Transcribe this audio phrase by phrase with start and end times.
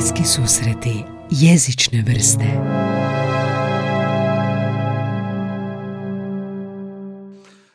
[0.00, 2.44] Bliski susreti jezične vrste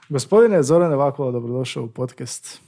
[0.09, 2.61] Gospodine Zorane Vakula, dobrodošao u podcast.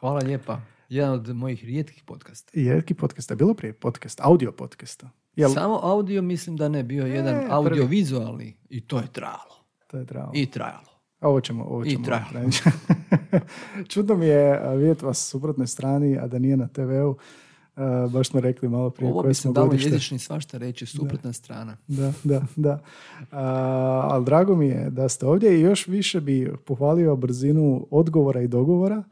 [0.00, 0.60] Hvala lijepa.
[0.88, 2.50] Jedan od mojih rijetkih podcasta.
[2.54, 5.10] I rijetki podcast, je bilo prije podcast, audio podcasta.
[5.36, 7.50] Jel, Samo audio mislim da ne, bio je jedan prvi.
[7.50, 9.64] audiovizualni i to je trajalo.
[9.86, 10.32] to je trebalo.
[10.34, 10.90] I trajalo.
[11.20, 12.04] A Ovo ćemo, ovo I ćemo.
[12.04, 12.26] trajalo.
[12.30, 12.70] ograničiti.
[13.92, 17.16] Čudno mi je vidjeti vas u suprotnoj strani, a da nije na TV-u.
[17.80, 21.76] A, baš smo rekli malo prije Ovo bi se dalo jezični svašta reći, suprotna strana.
[21.86, 22.78] Da, da, da.
[23.30, 23.42] A,
[24.10, 28.48] ali drago mi je da ste ovdje i još više bi pohvalio brzinu odgovora i
[28.48, 29.02] dogovora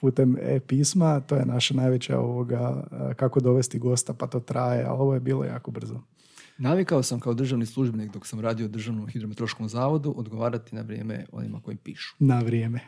[0.00, 1.20] putem e-pisma.
[1.20, 2.84] To je naša najveća ovoga,
[3.16, 6.00] kako dovesti gosta, pa to traje, ali ovo je bilo jako brzo.
[6.58, 11.24] Navikao sam kao državni službenik dok sam radio u Državnom hidrometeorološkom zavodu odgovarati na vrijeme
[11.32, 12.16] onima koji pišu.
[12.18, 12.80] Na vrijeme.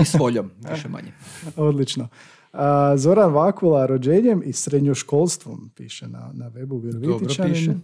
[0.00, 1.12] I s voljom, više manje.
[1.56, 2.08] Odlično.
[2.52, 7.74] A, Zoran Vakula rođenjem i srednjoškolstvom piše na, na webu Virovitičanin, piše.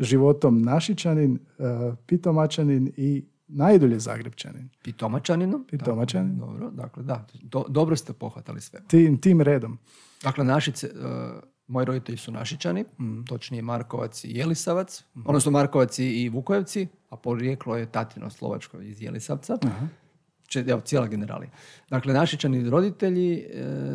[0.00, 1.38] životom Našičanin,
[2.06, 4.68] Pitomačanin i najdulje Zagrebčanin.
[4.82, 5.64] Pitomačaninom.
[5.64, 6.34] Pitomačanin.
[6.34, 8.80] Tako, Dobro, dakle da, do- dobro ste pohvatali sve.
[8.86, 9.78] Tim, tim redom.
[10.22, 11.02] Dakle, Našice, uh,
[11.66, 13.22] moji roditelji su Našičani, Mm.
[13.22, 19.58] točnije Markovac i Jelisavac, odnosno Markovac i- Vukojevci, a porijeklo je tatino Slovačko iz Jelisavca.
[19.58, 19.68] Če,
[20.54, 21.50] evo, cijela generalija.
[21.90, 23.46] Dakle, Našičani roditelji e,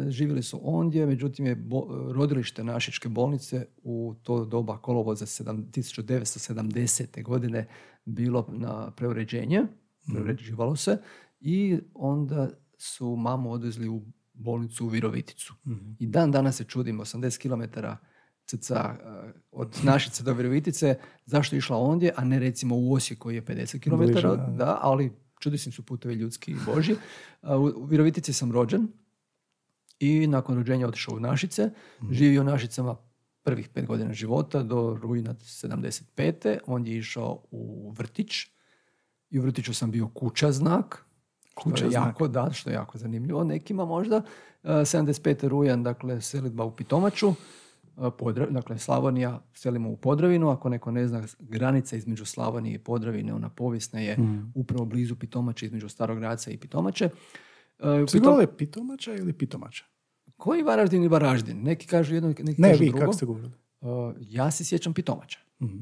[0.09, 7.23] živjeli su ondje, međutim je bo- rodilište Našičke bolnice u to doba kolovoza sedam- 1970.
[7.23, 7.67] godine
[8.05, 9.63] bilo na preuređenje,
[10.13, 10.97] preuređivalo se
[11.39, 14.01] i onda su mamu odvezli u
[14.33, 15.53] bolnicu u Viroviticu.
[15.99, 17.79] I dan danas se čudim, 80 km
[18.45, 23.19] cca e, od Našice do Virovitice, zašto je išla ondje, a ne recimo u Osijek
[23.19, 23.95] koji je 50 km,
[24.57, 26.95] da, ali čudesni su putevi ljudski i božji.
[27.75, 28.87] U Virovitici sam rođen
[29.99, 31.69] i nakon rođenja otišao u Našice,
[32.11, 32.95] živio u Našicama
[33.43, 36.57] prvih pet godina života do rujna 75.
[36.67, 38.31] On je išao u vrtić
[39.29, 41.05] i u vrtiću sam bio kuća znak,
[41.51, 42.05] što Kuća je znak.
[42.07, 44.21] jako, da, što je jako zanimljivo nekima možda.
[44.63, 45.47] E, 75.
[45.47, 47.33] rujan, dakle, selidba u Pitomaču,
[47.97, 53.33] Podra- dakle, Slavonija, selimo u Podravinu, ako neko ne zna, granica između Slavonije i Podravine,
[53.33, 54.17] ona povijesna je
[54.55, 57.05] upravo blizu Pitomače, između Starog Graca i Pitomače.
[57.05, 57.09] E,
[57.79, 59.85] Svi Pitom- govorili Pitomača ili Pitomača?
[60.37, 61.63] Koji Varaždin i Varaždin?
[61.63, 62.99] Neki kažu jedno, neki Ne, kažu vi, drugo.
[62.99, 63.51] kako ste govorili?
[63.81, 63.85] E,
[64.19, 65.39] ja se sjećam Pitomača.
[65.61, 65.77] Mhm.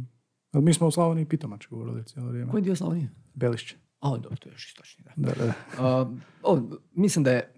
[0.52, 2.52] Ali mi smo u Slavoniji Pitomača govorili cijelo vrijeme.
[2.52, 3.10] Koji dio Slavonije?
[3.34, 3.76] Belišće.
[4.00, 5.12] A, dobro, to je još istočnije.
[5.16, 5.32] Da.
[5.32, 5.54] Da, da,
[6.44, 6.62] o,
[6.94, 7.54] mislim da je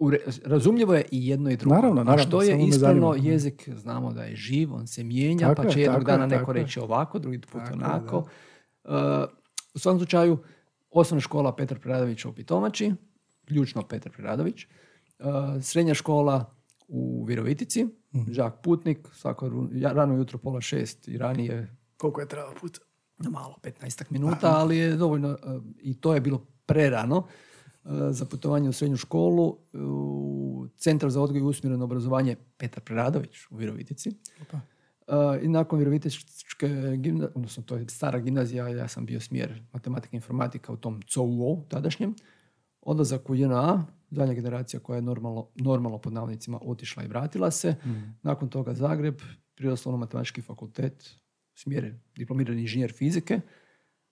[0.00, 0.10] u
[0.44, 1.74] razumljivo je i jedno i drugo.
[1.74, 5.62] Naravno, naravno, A što je ispravno, jezik znamo da je živ, on se mijenja, Tako
[5.62, 6.62] pa je, će jednog tako je, dana neko je.
[6.62, 8.24] reći ovako, drugi put Tako je, onako.
[8.84, 9.26] A,
[9.74, 10.38] u svakom slučaju,
[10.90, 12.92] osnovna škola Petar Preradović u Pitomači,
[13.44, 14.66] ključno Petar Preradović,
[15.18, 16.54] a, srednja škola
[16.88, 18.32] u Virovitici, Mhm.
[18.32, 19.50] Žak Putnik, svako
[19.82, 22.80] rano jutro pola šest i ranije Koliko je trebalo puta?
[23.18, 25.36] na malo, 15 minuta, ali je dovoljno, e,
[25.78, 27.26] i to je bilo prerano
[28.10, 33.56] za putovanje u srednju školu u Centar za odgoj i usmjereno obrazovanje Petar Preradović u
[33.56, 34.10] Virovitici.
[34.42, 34.60] Opa.
[35.08, 40.10] E, I nakon Virovitičke gimnazije, odnosno to je stara gimnazija, ja sam bio smjer matematika
[40.12, 42.14] i informatika u tom COUO tadašnjem.
[42.82, 47.74] Odlazak u JNA, zadnja generacija koja je normalno, normalno pod navodnicima otišla i vratila se.
[48.22, 49.20] Nakon toga Zagreb,
[49.54, 51.10] prirodoslovno-matematički fakultet,
[51.54, 53.40] smjer diplomirani inženjer fizike,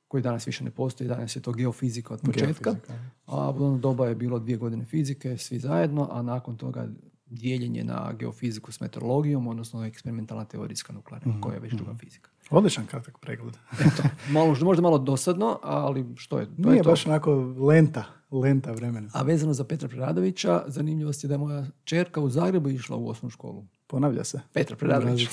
[0.08, 2.72] koji danas više ne postoji, danas je to geofizika od početka.
[2.72, 2.94] Geofizika.
[3.26, 6.88] A u ono doba je bilo dvije godine fizike, svi zajedno, a nakon toga
[7.26, 12.30] dijeljenje na geofiziku s meteorologijom, odnosno eksperimentalna teorijska nuklearna, koja je već druga fizika.
[12.50, 13.54] Odličan kratak pregled.
[13.72, 16.46] Eto, malo, možda malo dosadno, ali što je?
[16.46, 16.90] To Nije je to.
[16.90, 19.10] baš onako lenta, lenta vremena.
[19.12, 23.08] A vezano za Petra Preradovića, zanimljivost je da je moja čerka u Zagrebu išla u
[23.08, 23.64] osnovnu školu.
[23.86, 24.40] Ponavlja se.
[24.52, 25.28] Petra Preradović.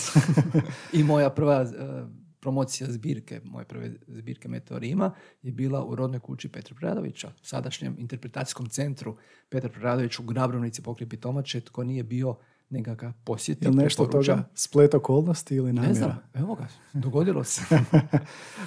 [0.94, 2.06] I moja prva eh,
[2.46, 5.12] promocija zbirke, moje prve zbirke Meteorima
[5.42, 9.16] je bila u rodnoj kući Petra Preradovića, sadašnjem interpretacijskom centru
[9.50, 12.36] Petar Preradović u Grabrovnici pokraj Pitomače, tko nije bio
[12.70, 13.66] neka ga posjeti.
[13.66, 15.94] Je li nešto toga splet okolnosti ili namjera?
[15.94, 17.62] Ne znam, evo ga, dogodilo se.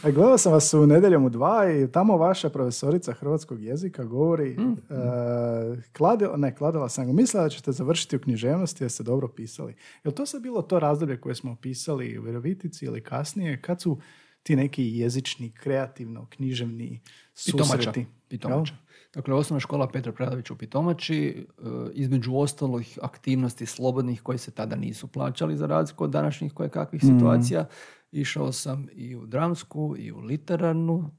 [0.02, 4.56] A gledao sam vas u nedjeljom u dva i tamo vaša profesorica hrvatskog jezika govori,
[4.58, 4.72] Mm.
[4.72, 9.28] e, kladila, ne, kladila sam ga, mislila da ćete završiti u književnosti jer ste dobro
[9.28, 9.74] pisali.
[10.04, 13.98] Je to sad bilo to razdoblje koje smo pisali u Virovitici ili kasnije, kad su
[14.42, 17.00] ti neki jezični, kreativno, književni
[17.46, 17.76] Pitomača.
[17.76, 18.06] susreti?
[18.28, 18.74] Pitomača.
[19.14, 21.62] Dakle, osnovna škola Petra Preradovića u Pitomači, e,
[21.92, 27.02] između ostalih aktivnosti slobodnih koji se tada nisu plaćali za razliku od današnjih koje kakvih
[27.02, 27.66] situacija.
[28.12, 31.10] Išao sam i u dramsku i u literarnu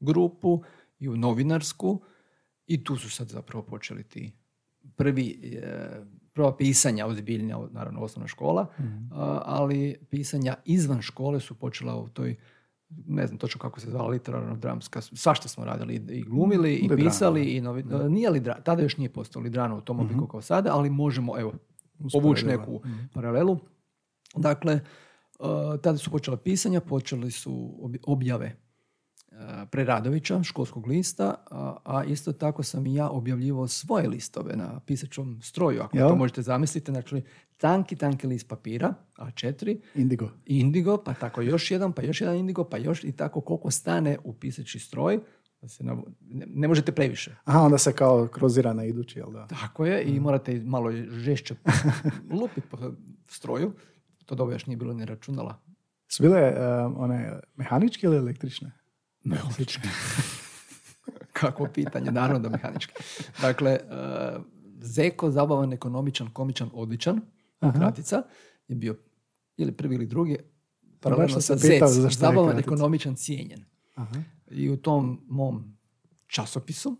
[0.00, 0.62] grupu
[0.98, 2.02] i u novinarsku
[2.66, 4.32] i tu su sad zapravo počeli ti
[4.96, 8.66] prvi e, prva pisanja ozbiljnija, naravno osnovna škola,
[9.12, 12.36] a, ali pisanja izvan škole su počela u toj
[12.90, 17.04] ne znam točno kako se zvala literarno dramska, svašta smo radili i glumili i Lidrano,
[17.04, 20.70] pisali i novi, nije Lidra, tada još nije postao Lidrano u tom obliku kao sada,
[20.72, 21.52] ali možemo evo
[22.12, 22.80] povući neku
[23.14, 23.58] paralelu.
[24.36, 24.80] Dakle,
[25.38, 25.46] uh,
[25.82, 28.56] tada su počela pisanja, počeli su ob- objave
[29.70, 35.40] Preradovića, školskog lista, a, a isto tako sam i ja objavljivao svoje listove na pisačom
[35.42, 36.08] stroju, ako Jel?
[36.08, 36.92] to možete zamisliti.
[36.92, 37.22] Znači,
[37.56, 40.30] tanki, tanki list papira, A4, Indigo.
[40.46, 44.18] indigo, pa tako još jedan, pa još jedan indigo, pa još i tako koliko stane
[44.24, 45.20] u pisaći stroj,
[45.62, 45.96] da se ne,
[46.46, 47.36] ne možete previše.
[47.44, 49.46] Aha, onda se kao krozira na idući, jel da?
[49.46, 51.54] Tako je, i morate malo žešće
[52.40, 52.78] lupiti po
[53.28, 53.72] stroju.
[54.26, 55.58] To dobro još nije bilo ni računala.
[56.08, 56.54] Su bile eh,
[56.96, 58.72] one mehaničke ili električne?
[59.28, 59.88] Mehanički.
[61.38, 62.92] Kako pitanje, naravno da mehanički.
[63.40, 64.42] Dakle, uh,
[64.80, 67.20] Zeko, zabavan, ekonomičan, komičan, odličan,
[67.74, 68.22] kratica,
[68.68, 68.96] je bio
[69.56, 70.36] ili prvi ili drugi,
[71.00, 72.68] paralelno sa Zec, zabavan, kratica.
[72.68, 73.64] ekonomičan, cijenjen.
[73.94, 74.22] Aha.
[74.50, 75.78] I u tom mom
[76.26, 76.96] časopisu,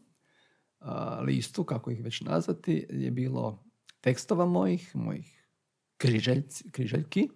[0.80, 3.64] a, listu, kako ih već nazvati, je bilo
[4.00, 5.48] tekstova mojih, mojih
[5.96, 7.28] križeljci, križeljki,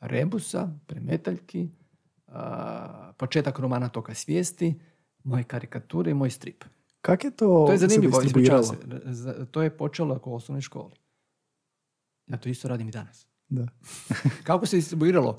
[0.00, 1.68] rebusa, premetaljki,
[3.16, 4.80] početak romana Toka svijesti,
[5.24, 6.64] moje karikature i moj strip.
[7.00, 8.22] Kak je to, To je zanimljivo,
[8.62, 9.46] se.
[9.50, 10.94] To je počelo ako u osnovnoj školi.
[12.26, 13.26] Ja to isto radim i danas.
[13.48, 13.68] Da.
[14.48, 15.38] Kako se distribuiralo?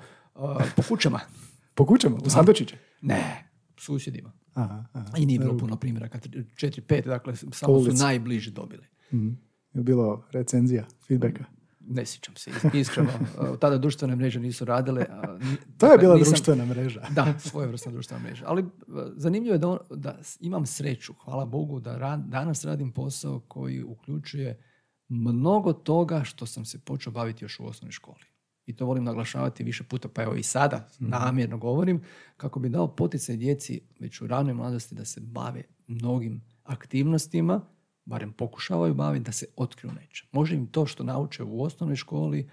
[0.76, 1.20] Po kućama?
[1.76, 2.78] Po kućama, u sandučiće?
[3.02, 4.32] Ne, susjedima.
[4.54, 5.18] Aha, aha.
[5.18, 6.20] I nije bilo puno primjeraka,
[6.56, 8.88] četiri, pet, dakle samo su najbliži dobili.
[9.14, 9.30] Mhm.
[9.74, 11.46] Je bilo recenzija, feedbacka.
[11.88, 13.10] Ne sjećam se, is- iskreno.
[13.42, 15.06] Uh, Tada društvene mreže nisu radile.
[15.10, 17.02] a To je dakle, bila nisam- društvena mreža.
[17.12, 18.44] Da, svojevrsna društvena mreža.
[18.48, 18.70] Ali uh,
[19.16, 24.64] zanimljivo je da, on- da imam sreću, hvala Bogu, da danas radim posao koji uključuje
[25.10, 28.24] mnogo toga što sam se počeo baviti još u osnovnoj školi.
[28.66, 32.02] I to volim naglašavati više puta, pa evo i sada namjerno govorim,
[32.38, 37.62] kako bi dao poticaj djeci već u ranoj mladosti da se bave mnogim aktivnostima,
[38.06, 40.28] barem pokušavaju baviti, da se otkriju nečem.
[40.32, 42.50] Može im to što nauče u osnovnoj školi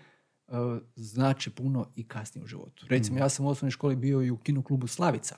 [0.97, 2.87] znači puno i kasnije u životu.
[2.89, 5.37] Recimo, ja sam u osnovnoj školi bio i u kino klubu Slavica.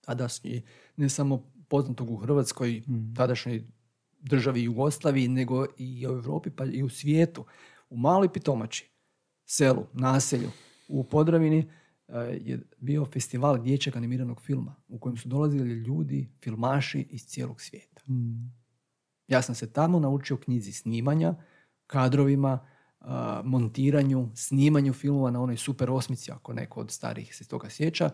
[0.00, 0.62] Tadašnji,
[0.96, 2.82] ne samo poznatog u Hrvatskoj,
[3.16, 3.64] tadašnjoj
[4.20, 7.44] državi Jugoslaviji, nego i u Europi pa i u svijetu.
[7.90, 8.90] U maloj pitomači,
[9.44, 10.50] selu, naselju,
[10.88, 11.58] u Podravini
[12.08, 17.60] eh, je bio festival dječjeg animiranog filma u kojem su dolazili ljudi, filmaši iz cijelog
[17.60, 18.02] svijeta.
[19.28, 21.34] Ja sam se tamo naučio knjizi snimanja,
[21.86, 22.66] kadrovima,
[23.44, 28.10] montiranju, snimanju filmova na onoj super osmici, ako neko od starih se toga sjeća,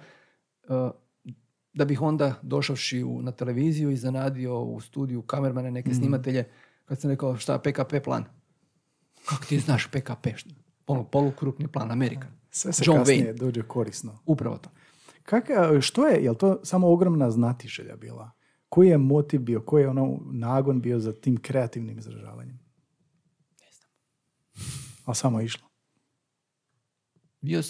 [1.72, 6.44] da bih onda došavši u, na televiziju i zanadio u studiju kamermane, neke snimatelje,
[6.84, 8.24] kad sam rekao šta PKP plan?
[9.24, 10.26] Kako ti znaš PKP?
[10.86, 12.30] Ono, polukrupni plan, Amerikan.
[12.50, 13.38] Sve se John kasnije Wayne.
[13.38, 14.18] dođe korisno.
[14.26, 14.70] Upravo to.
[15.22, 15.44] Kak,
[15.80, 18.30] što je, je li to samo ogromna znatiželja bila?
[18.70, 22.58] Koji je motiv bio, koji je ono nagon bio za tim kreativnim izražavanjem?
[23.60, 23.90] Ne znam.
[25.04, 25.68] Ali samo je išlo.
[27.40, 27.62] bio,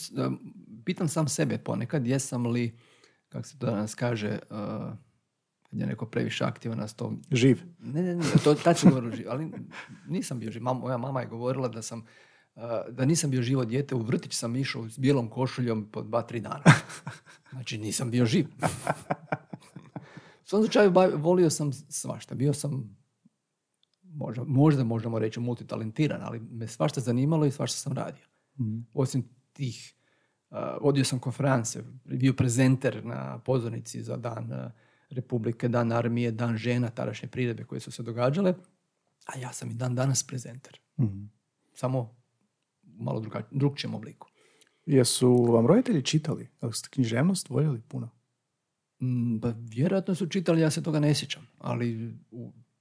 [0.84, 2.78] pitam sam sebe ponekad, jesam li,
[3.28, 4.56] kako se to danas kaže, uh,
[5.70, 7.12] kad je neko previše aktivan na to.
[7.30, 7.60] Živ.
[7.78, 9.52] Ne, ne, ne, to tad ću govoriti živ, ali
[10.08, 10.62] nisam bio živ.
[10.62, 11.98] Mam, moja mama je govorila da sam
[12.54, 16.22] uh, da nisam bio živo dijete, u vrtić sam išao s bijelom košuljom po dva,
[16.22, 16.64] tri dana.
[17.50, 18.46] Znači nisam bio živ.
[20.50, 22.34] U svom slučaju volio sam svašta.
[22.34, 22.98] Bio sam
[24.02, 28.24] možda, možda možemo reći multitalentiran, ali me svašta zanimalo i svašta sam radio.
[28.94, 29.94] Osim tih,
[30.50, 34.72] uh, vodio sam konference, bio prezenter na pozornici za dan uh,
[35.10, 38.54] Republike, dan armije, dan žena, tadašnje priredbe koje su se događale,
[39.26, 40.80] a ja sam i dan danas prezenter.
[41.74, 42.00] Samo
[42.82, 44.28] u malo druga, drugčijem obliku.
[44.86, 46.48] Jesu vam roditelji čitali?
[46.62, 48.19] Jel ste književnost voljeli puno?
[49.00, 52.14] Mm, Pa vjerojatno su čitali, ja se toga ne sjećam, ali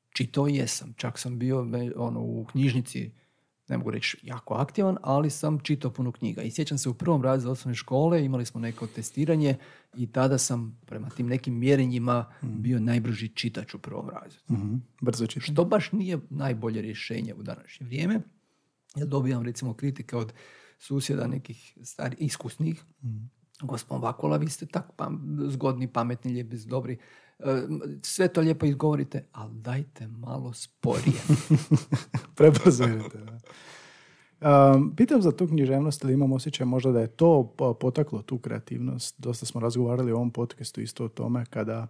[0.10, 0.94] čitao jesam.
[0.98, 3.12] Čak sam bio ono, u knjižnici,
[3.70, 6.42] ne mogu reći jako aktivan, ali sam čitao puno knjiga.
[6.42, 9.56] I sjećam se u prvom razredu osnovne škole, imali smo neko testiranje
[9.98, 14.54] i tada sam prema tim nekim mjerenjima bio najbrži čitač u prvom razredu.
[14.54, 14.76] Mhm.
[15.02, 15.54] Brzo čitanje.
[15.54, 18.22] Što baš nije najbolje rješenje u današnje vrijeme.
[18.96, 20.34] Jer dobijam recimo kritike od
[20.80, 22.84] susjeda nekih stari, iskusnih.
[23.62, 26.98] Gospodin Vakola, vi ste tako pam- zgodni, pametni, lijepi, dobri.
[27.40, 27.44] E,
[28.02, 31.22] sve to lijepo izgovorite, ali dajte malo sporije.
[32.36, 32.86] Prebrzo.
[34.42, 38.38] Um, pitam za tu književnost, ali imam osjećaj možda da je to po- potaklo tu
[38.38, 39.16] kreativnost.
[39.18, 41.88] Dosta smo razgovarali u ovom podcastu isto o tome kada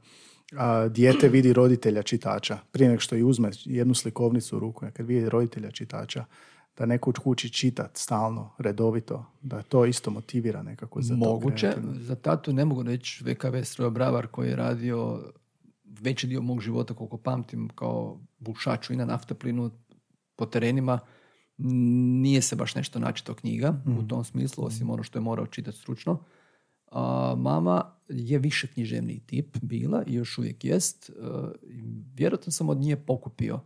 [0.58, 2.58] a, dijete vidi roditelja čitača.
[2.72, 6.26] Prije nego što i uzme jednu slikovnicu u ruku, kad vidi roditelja čitača,
[6.80, 11.82] da neko u kući čitat stalno, redovito, da to isto motivira nekako za Moguće, to.
[11.94, 15.24] za tatu ne mogu reći VKV strojobravar koji je radio
[16.02, 19.72] veći dio mog života koliko pamtim kao bušaču i na naftoplinu
[20.36, 21.00] po terenima
[21.58, 24.08] nije se baš nešto načito knjiga u Mhm.
[24.08, 26.24] tom smislu, osim ono što je morao čitati stručno.
[26.92, 31.10] A, mama je više književni tip bila i još uvijek jest.
[31.10, 31.14] E,
[31.64, 31.84] i
[32.16, 33.60] vjerojatno sam od nje pokupio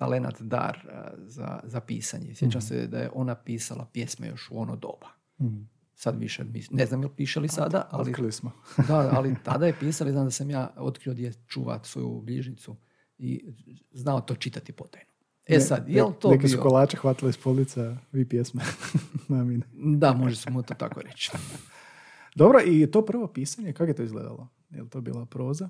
[0.00, 2.34] talenat dar e, za, za pisanje.
[2.34, 5.08] Sjećam se da je ona pisala pjesme još u ono doba.
[5.40, 5.62] Mhm.
[5.94, 8.52] Sad više, ne znam je li piše li sada, ali, Otkrili smo.
[8.88, 12.76] da, ali tada je pisali, znam da sam ja otkrio gdje čuva svoju bližnicu
[13.18, 13.44] i
[13.92, 15.10] znao to čitati potajno.
[15.46, 16.62] E sad, je li ne- to Neki su bio...
[16.62, 18.62] kolače hvatili iz polica, vi pjesme.
[19.28, 19.66] Namine.
[19.72, 21.30] Da, može se mu to tako reći.
[22.34, 24.48] Dobro, i to prvo pisanje, kako je to izgledalo?
[24.70, 25.68] Je li to bila proza?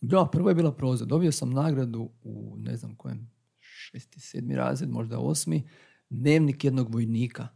[0.00, 1.04] Da, prvo je bila proza.
[1.04, 5.68] Dobio sam nagradu u ne znam kojem šesti, sedmi razred, možda osmi,
[6.10, 7.48] dnevnik jednog vojnika.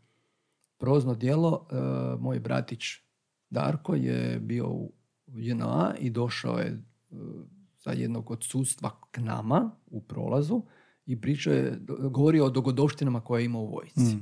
[0.79, 1.75] Prozno djelo, e,
[2.21, 2.83] moj bratić
[3.51, 4.93] Darko je bio u
[5.27, 6.81] JNA i došao je e,
[7.79, 10.63] za jednog odsustva k nama u prolazu
[11.07, 11.81] i pričao je,
[12.11, 14.17] govorio o dogodovštinama koje je imao u vojsci.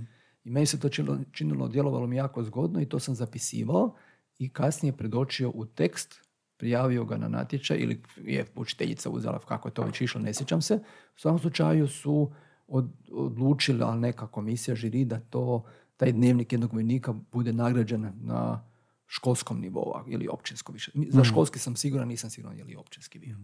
[0.45, 3.95] I meni se to činilo, činilo, djelovalo mi jako zgodno i to sam zapisivao
[4.39, 6.28] i kasnije predočio u tekst,
[6.59, 10.63] prijavio ga na natječaj ili je učiteljica uzela kako je to već išlo, ne sjećam
[10.63, 10.75] se.
[11.17, 12.33] U svakom slučaju su
[12.67, 15.65] od, odlučili, ali neka komisija žiri da to,
[15.97, 18.65] taj dnevnik jednog vojnika bude nagrađen na
[19.07, 20.93] školskom nivou ili općinsko više.
[21.09, 23.37] Za školski sam siguran, nisam siguran je li općinski bio.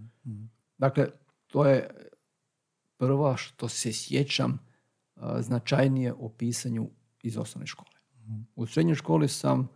[0.78, 1.08] Dakle,
[1.46, 1.90] to je
[2.96, 4.58] prvo što se sjećam
[5.40, 6.90] značajnije o pisanju
[7.22, 7.90] iz osnovne škole.
[8.54, 9.68] U srednjoj školi sam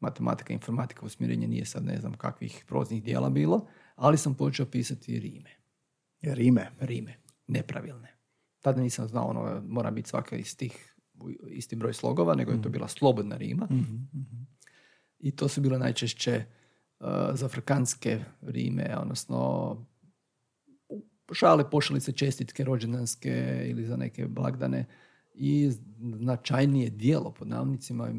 [0.00, 5.18] matematika, informatika, usmjerenje nije sad ne znam kakvih proznih dijela bilo, ali sam počeo pisati
[5.20, 5.50] rime.
[6.20, 6.70] Jer ime.
[6.80, 7.14] Rime,
[7.46, 8.16] nepravilne.
[8.60, 10.96] Tada nisam znao, ono, mora biti svaka iz tih,
[11.50, 13.68] isti broj slogova, nego je to bila slobodna rima.
[15.18, 16.44] I to su bile najčešće
[17.00, 19.86] uh, zafrkanske rime, odnosno
[21.32, 24.84] šale, pošalice, čestitke, rođendanske ili za neke blagdane
[25.34, 25.70] i
[26.16, 28.14] značajnije dijelo pod navnicima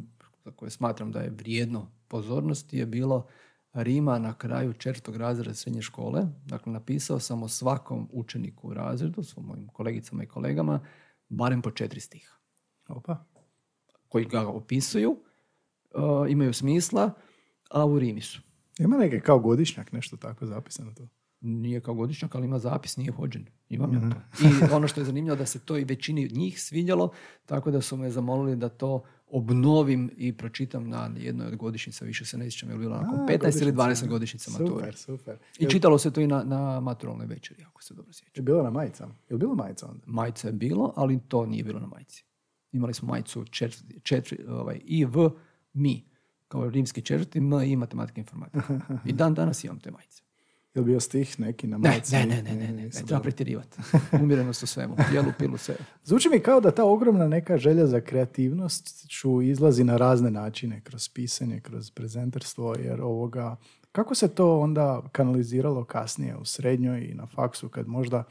[0.47, 3.27] za koje smatram da je vrijedno pozornosti je bilo
[3.73, 6.23] Rima na kraju četvrtog razreda srednje škole.
[6.45, 10.79] Dakle, napisao sam o svakom učeniku u razredu, svom mojim kolegicama i kolegama,
[11.29, 12.35] barem po četiri stiha
[12.87, 13.25] Opa.
[14.07, 17.11] koji ga opisuju, uh, imaju smisla,
[17.69, 18.41] a u Rimi su.
[18.79, 21.07] Ima neke kao godišnjak, nešto tako zapisano to.
[21.41, 23.45] Nije kao godišnjak, ali ima zapis, nije hođen.
[23.69, 24.45] Imam ja to.
[24.45, 27.11] I ono što je zanimljivo da se to i većini njih svidjelo,
[27.45, 32.25] tako da su me zamolili da to obnovim i pročitam na jednoj od godišnjica, više
[32.25, 34.05] se ne sjećam, je li bilo nakon A, 15 ili godišnjica.
[34.05, 34.69] 20 godišnjica mature.
[34.69, 35.37] Super, super.
[35.59, 38.31] I čitalo se to i na, na maturalnoj večeri, ako se dobro sjećam.
[38.35, 39.15] Je bilo na majicama?
[39.29, 40.03] Je bilo majica onda?
[40.05, 42.25] Majica je bilo, ali to nije bilo na majici.
[42.71, 45.29] Imali smo majicu četiri, četiri ovaj, i, v,
[45.73, 46.09] mi,
[46.47, 48.79] kao rimski četvrti, m i matematika i informatika.
[49.09, 50.23] I dan danas imam te majice.
[50.77, 53.21] Je li bio stih neki na Ne, ne, ne, ne, ne, ne, ne, nisam treba
[53.21, 53.77] pretjerivati.
[54.21, 55.75] Umjerenost u svemu, jelu, pilu, sve.
[56.03, 60.81] Zvuči mi kao da ta ogromna neka želja za kreativnost ću izlazi na razne načine,
[60.81, 63.55] kroz pisanje, kroz prezenterstvo, jer ovoga,
[63.91, 68.23] kako se to onda kanaliziralo kasnije u srednjoj i na faksu, kad možda,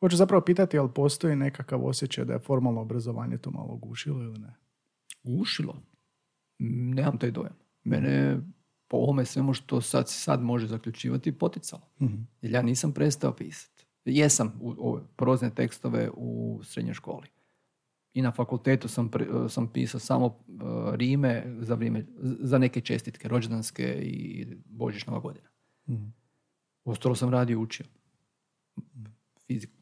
[0.00, 4.38] hoću zapravo pitati, ali postoji nekakav osjećaj da je formalno obrazovanje to malo gušilo ili
[4.38, 4.54] ne?
[5.22, 5.82] Ušilo.
[6.58, 7.56] Mm, Nemam taj dojam.
[7.84, 8.38] Mene
[8.88, 11.82] po ovome svemu što sad, sad može zaključivati poticalo.
[12.42, 13.86] Jer ja nisam prestao pisati.
[14.04, 17.26] Jesam u, ove prozne tekstove u srednjoj školi.
[18.12, 20.34] I na fakultetu sam, pre- sam pisao samo uh,
[20.94, 25.48] rime za, vrijeme, za neke čestitke, rođendanske i božićnova godina.
[26.84, 27.86] Ostalo sam radio i učio.
[29.46, 29.72] Fiziku.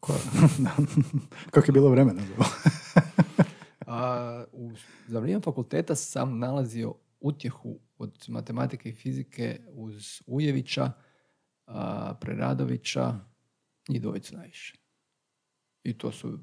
[1.50, 2.44] Kako je bilo vremena za?
[3.86, 4.72] A, u,
[5.06, 10.92] za vrijeme fakulteta sam nalazio utjehu od matematike i fizike uz Ujevića,
[11.66, 13.20] a, Preradovića
[13.88, 14.78] i Dovicu najviše.
[15.82, 16.38] I to su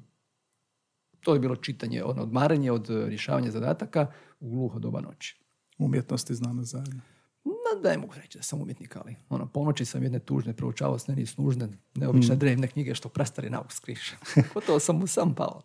[1.20, 5.42] to je bilo čitanje, ono, odmaranje od rješavanja zadataka u gluho doba noći.
[5.78, 7.00] Umjetnost i znanost zajedno.
[7.44, 10.98] No, da ne mogu reći da sam umjetnik, ali ono, ponoći sam jedne tužne, proučavao
[10.98, 14.16] sneni snužne, neobične drevne knjige što prastari nauk skriše.
[14.54, 15.62] Gotovo sam mu sam pao.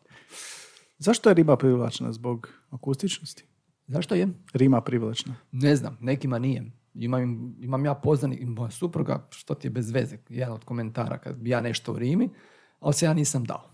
[0.98, 2.14] Zašto je riba privlačna?
[2.14, 3.46] Zbog akustičnosti?
[3.88, 4.28] Zašto je?
[4.54, 5.36] Rima privlačna.
[5.52, 6.72] Ne znam, nekima nije.
[6.94, 11.36] Imam, imam ja poznani, moja supruga, što ti je bez veze, jedan od komentara kad
[11.36, 12.30] bi ja nešto u Rimi,
[12.80, 13.70] ali se ja nisam dao.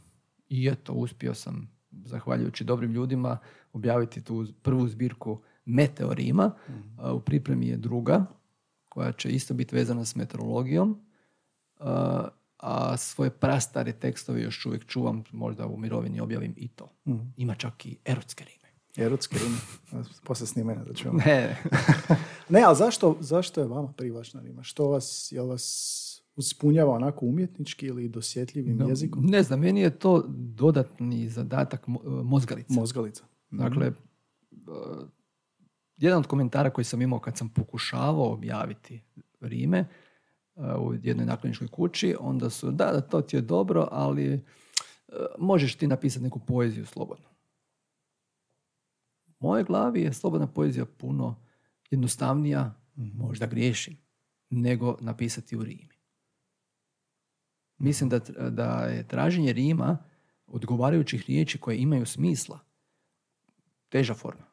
[0.49, 3.37] I eto, uspio sam, zahvaljujući dobrim ljudima,
[3.73, 6.51] objaviti tu prvu zbirku Meteorima.
[6.97, 8.25] A U pripremi je druga,
[8.89, 11.01] koja će isto biti vezana s meteorologijom,
[12.59, 16.91] a, svoje prastare tekstove još uvijek čuvam, možda u mirovini objavim i to.
[17.37, 18.62] Ima čak i erotske rime.
[18.97, 19.57] Erotski rim.
[20.25, 21.13] Poslije snimanja da ćemo.
[21.25, 21.63] Ne,
[22.49, 24.63] Ne, ali zašto, zašto je vama privlačna rima?
[24.63, 25.99] Što vas, jel vas
[26.35, 29.25] uspunjava onako umjetnički ili dosjetljivim No, jezikom?
[29.25, 32.73] Ne znam, meni je to dodatni zadatak mo- mozgalice.
[32.73, 33.23] Mozgalica.
[33.51, 33.93] Dakle, e,
[35.97, 39.01] jedan od komentara koji sam imao kad sam pokušavao objaviti
[39.41, 39.87] rime e,
[40.79, 44.39] u jednoj nakladničkoj kući, onda su, da, da, to ti je dobro, ali e,
[45.37, 47.32] možeš ti napisati neku poeziju slobodno.
[49.43, 51.35] U mojoj glavi je slobodna poezija puno
[51.91, 53.97] jednostavnija, možda griješim,
[54.49, 55.89] nego napisati u rimi.
[57.77, 58.19] Mislim da,
[58.49, 59.97] da je traženje rima
[60.47, 62.59] odgovarajućih riječi koje imaju smisla
[63.89, 64.45] teža forma.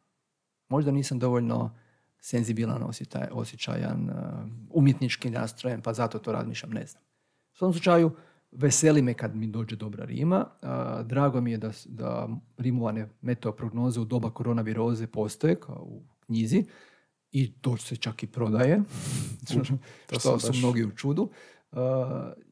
[0.69, 1.77] Možda nisam dovoljno
[2.21, 2.85] senzibilan,
[3.31, 4.17] osjećajan, uh,
[4.71, 7.03] umjetnički nastrojen, pa zato to razmišljam, ne znam.
[7.53, 8.17] U svom slučaju,
[8.53, 10.47] veseli me kad mi dođe dobra rima.
[10.63, 16.65] Uh, drago mi je da, da rimovane meteoprognoze u doba koronaviroze postoje, kao u knjizi,
[17.33, 18.83] i to se čak i prodaje,
[20.19, 21.31] što sam su mnogi u čudu.
[21.73, 21.79] Uh,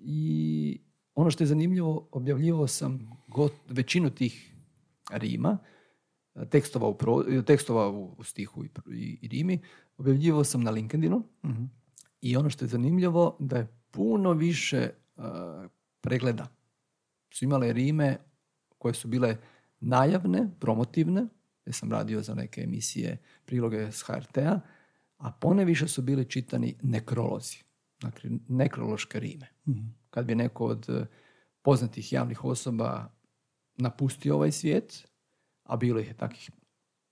[0.00, 0.80] I
[1.14, 4.54] ono što je zanimljivo, objavljivao sam got, većinu tih
[5.10, 5.58] rima,
[6.50, 9.60] tekstova u, pro- tekstova u, stihu i, i, i rimi,
[9.96, 11.64] objavljivao sam na LinkedInu Mhm.
[12.20, 15.24] i ono što je zanimljivo da je puno više uh,
[16.08, 16.46] pregleda
[17.30, 18.16] su imale rime
[18.78, 19.36] koje su bile
[19.80, 21.26] najavne, promotivne,
[21.66, 24.60] jer sam radio za neke emisije priloge s HRT-a,
[25.18, 27.58] a poneviše su bili čitani nekrolozi,
[28.00, 29.46] dakle nekrološke rime.
[29.68, 29.86] Mhm.
[30.10, 31.06] Kad bi neko od eh,
[31.62, 33.10] poznatih javnih osoba
[33.76, 35.08] napustio ovaj svijet,
[35.62, 36.50] a bilo ih je takvih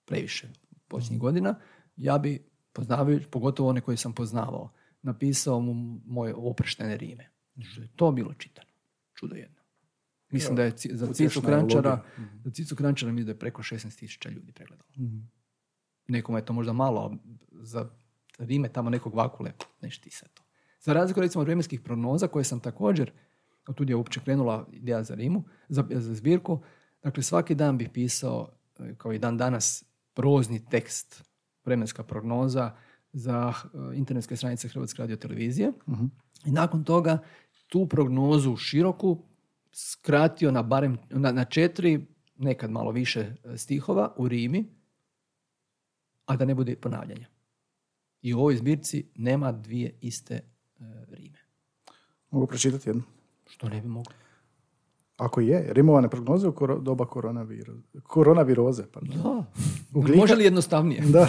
[0.05, 0.49] previše
[0.89, 1.55] posljednjih godina,
[1.97, 4.73] ja bi, poznavajući, pogotovo one koje sam poznavao,
[5.03, 7.31] napisao mu moje opreštene rime.
[7.63, 8.76] Što je to bilo čitano.
[9.19, 9.61] Čudo jedno.
[10.31, 12.05] Mislim da je za Cicu Krančara,
[12.45, 14.91] za Cicu Krančara mislim da je preko 16.000 ljudi pregledalo.
[14.99, 15.19] Mhm.
[16.09, 17.17] Nekome je to možda malo,
[17.53, 17.91] za
[18.39, 19.53] rime tamo nekog vakule,
[19.83, 20.43] neš ti sad to.
[20.81, 23.13] Za razliku recimo od vremenskih prognoza koje sam također,
[23.67, 26.63] od tud je uopće krenula ideja za rimu, za, za zbirku,
[27.03, 28.49] dakle svaki dan bih pisao,
[28.79, 31.25] e, kao i dan danas, prozni tekst,
[31.65, 32.77] vremenska prognoza
[33.13, 35.73] za e, internetske stranice Hrvatske radio televizije.
[36.45, 37.19] I nakon toga
[37.67, 39.23] tu prognozu široku
[39.73, 44.65] skratio na barem na, na četiri, nekad malo više e, stihova u rimi,
[46.27, 47.27] a da ne bude ponavljanja.
[48.23, 50.43] I u ovoj zbirci nema dvije iste e,
[51.09, 51.39] rime.
[52.31, 53.03] Mogu pročitati jednu?
[53.47, 54.15] Što ne bi mogli.
[55.17, 57.81] Ako je, rimovane prognoze u koro- doba koronaviroze.
[58.03, 59.17] Koronaviroze, pardon.
[59.17, 59.45] Da.
[59.93, 61.01] Ugljika- Može li jednostavnije?
[61.03, 61.29] Da.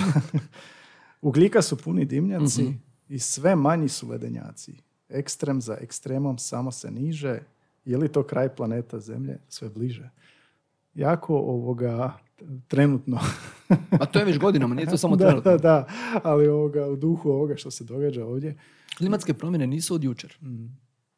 [1.22, 2.72] Ugljika su puni dimnjaci Mhm.
[3.10, 4.76] i sve manji su ledenjaci.
[5.10, 7.40] Ekstrem za ekstremom samo se niže.
[7.86, 10.10] Je li to kraj planeta Zemlje sve bliže?
[10.94, 12.18] Jako ovoga
[12.68, 13.20] trenutno.
[14.02, 15.52] A to je već godinama, nije to samo da, trenutno.
[15.52, 15.88] da, da,
[16.24, 18.58] ali ovoga, u duhu ovoga što se događa ovdje.
[18.98, 20.38] Klimatske promjene nisu od jučer.
[20.42, 20.66] Mm.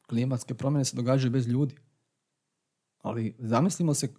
[0.08, 1.76] Klimatske promjene se događaju bez ljudi.
[3.02, 4.14] Ali zamislimo se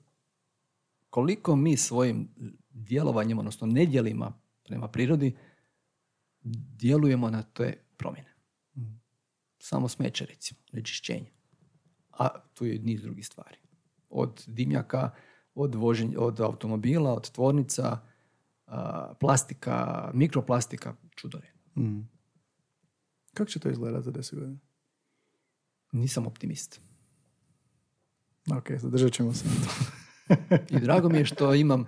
[1.10, 2.28] koliko mi svojim
[2.70, 4.32] djelovanjem, odnosno nedjelima
[4.64, 5.36] prema prirodi,
[6.78, 8.29] djelujemo na te promjene.
[9.60, 11.30] Samo smeće, recimo, nečišćenje.
[12.18, 13.56] A tu je niz drugih stvari.
[14.10, 15.10] Od dimnjaka,
[15.54, 17.98] od, voženja, od automobila, od tvornica,
[19.20, 21.82] plastika, mikroplastika, čudo je.
[21.82, 22.08] Mm.
[23.34, 24.58] Kako će to izgledati za deset godina?
[25.92, 26.80] Nisam optimist.
[28.56, 29.70] Ok, zadržat ćemo se na to.
[30.76, 31.86] I drago mi je što imam,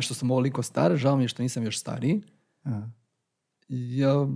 [0.00, 2.22] što sam ovoliko star, žao mi je što nisam još stariji.
[2.62, 2.90] Aha.
[3.68, 4.26] Ja,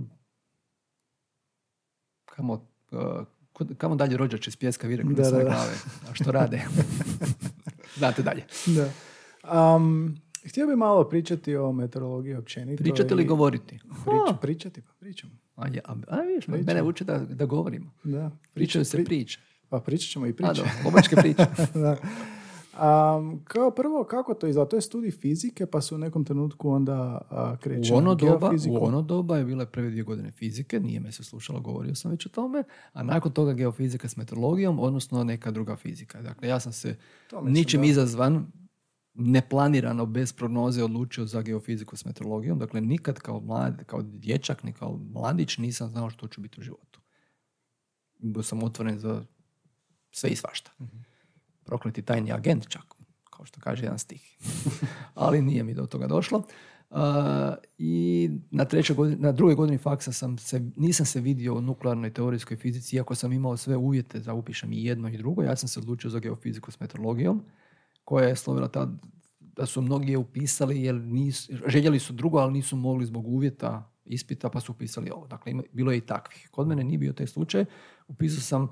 [2.39, 3.23] kamo, a,
[3.53, 5.73] kud- kamo dalje rođač iz pjeska vire kod Da, svoje glave.
[6.03, 6.61] A što rade?
[7.97, 8.43] Znate dalje.
[8.67, 8.89] Da.
[9.75, 12.83] Um, htio bih malo pričati o meteorologiji općenito.
[12.83, 13.79] Pričate li i- govoriti?
[13.79, 15.33] Prič, pričati, pa pričamo.
[15.55, 16.63] A, ja, a, a vidiš, Pričamo.
[16.65, 17.91] mene uče da, da govorimo.
[18.03, 18.31] Da.
[18.53, 19.39] Pričaju se pri- priče.
[19.69, 20.53] Pa pričat ćemo i A, priče.
[20.53, 21.45] dobro, obačke priče.
[21.75, 21.97] da.
[22.79, 24.69] Um, kao prvo, kako to izgleda?
[24.69, 28.51] To je studij fizike, pa se u nekom trenutku onda a, kreće U ono, doba,
[28.69, 32.11] u ono doba je bile prve dvije godine fizike, nije me se slušalo, govorio sam
[32.11, 32.63] već o tome,
[32.93, 36.21] a nakon toga geofizika s meteorologijom, odnosno neka druga fizika.
[36.21, 36.97] Dakle, ja sam se
[37.33, 38.51] mislim ničim da- izazvan,
[39.13, 42.59] neplanirano, bez prognoze odlučio za geofiziku s meteorologijom.
[42.59, 46.63] Dakle, nikad kao mlad, kao dječak, ni kao mladić nisam znao što ću biti u
[46.63, 46.99] životu.
[48.17, 49.23] Bio sam otvoren za
[50.11, 50.71] sve i svašta.
[51.69, 52.95] Prokleti tajni agent čak,
[53.29, 54.37] kao što kaže jedan stih.
[55.13, 56.43] Ali nije mi do toga došlo.
[57.77, 62.13] I na, trećoj godini, na drugoj godini faksa sam se, nisam se vidio u nuklearnoj
[62.13, 65.43] teorijskoj fizici, iako sam imao sve uvjete da upišem i jedno i drugo.
[65.43, 67.43] Ja sam se odlučio za geofiziku s meteorologijom,
[68.03, 68.91] koja je slovila ta
[69.39, 73.91] da su mnogi je upisali jer nisu, željeli su drugo, ali nisu mogli zbog uvjeta
[74.05, 75.27] ispita pa su upisali ovo.
[75.27, 76.49] Dakle, bilo je i takvih.
[76.51, 77.65] Kod mene nije bio taj slučaj.
[78.07, 78.69] Upisao sam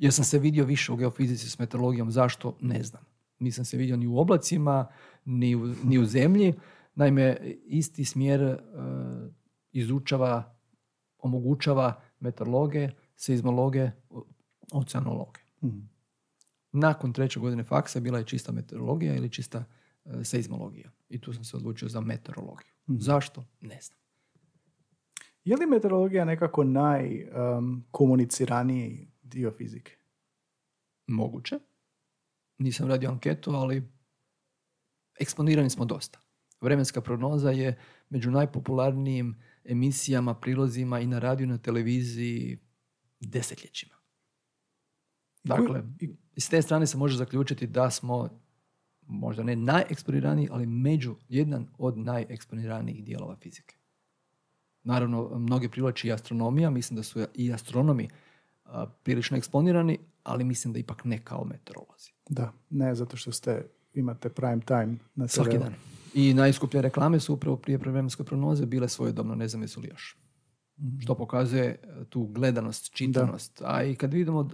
[0.00, 2.10] jer sam se vidio više u geofizici s meteorologijom.
[2.10, 2.56] Zašto?
[2.60, 3.02] Ne znam.
[3.38, 4.86] Nisam se vidio ni u oblacima,
[5.24, 6.54] ni u, ni u zemlji.
[6.94, 8.56] Naime, isti smjer uh,
[9.72, 10.56] izučava,
[11.18, 13.90] omogućava meteorologe, seizmologe,
[14.72, 15.40] oceanologe.
[15.62, 15.78] Mhm.
[16.72, 19.64] Nakon treće godine faksa bila je čista meteorologija ili čista
[20.04, 20.90] uh, seizmologija.
[21.08, 22.72] I tu sam se odlučio za meteorologiju.
[22.88, 23.44] mm Zašto?
[23.60, 23.98] Ne znam.
[25.44, 29.96] Je li meteorologija nekako najkomuniciraniji um, dio fizike?
[31.06, 31.58] Moguće.
[32.58, 33.88] Nisam radio anketu, ali
[35.20, 36.20] eksponirani smo dosta.
[36.60, 42.58] Vremenska prognoza je među najpopularnijim emisijama, prilozima i na radiju na televiziji
[43.20, 43.94] desetljećima.
[45.44, 45.82] Dakle,
[46.36, 48.40] s te strane se može zaključiti da smo
[49.06, 53.76] možda ne najeksponiraniji, ali među jedan od najeksponiranijih dijelova fizike.
[54.82, 58.08] Naravno, mnoge privlači i astronomija, mislim da su i astronomi
[59.02, 62.10] prilično eksponirani, ali mislim da ipak ne kao meteorolozi.
[62.28, 65.74] Da, ne zato što ste imate prime time na Svaki dan.
[66.14, 70.18] I najskuplje reklame su upravo prije vremenske prognoze bile svojedobno, ne znam jesu li još.
[70.76, 73.62] mm Što pokazuje e, tu gledanost, čitanost.
[73.64, 74.50] A i kad vidimo,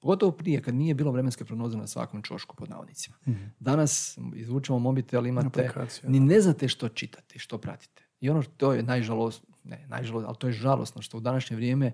[0.00, 3.16] pogotovo prije, kad nije bilo vremenske prognoze na svakom čošku pod navodnicima.
[3.26, 5.70] mm Danas izvučemo mobitel, imate,
[6.02, 8.02] ni ne znate što čitate, što pratite.
[8.20, 11.92] I ono što je najžalostno, ne najžalostno, ali to je žalosno što u današnje vrijeme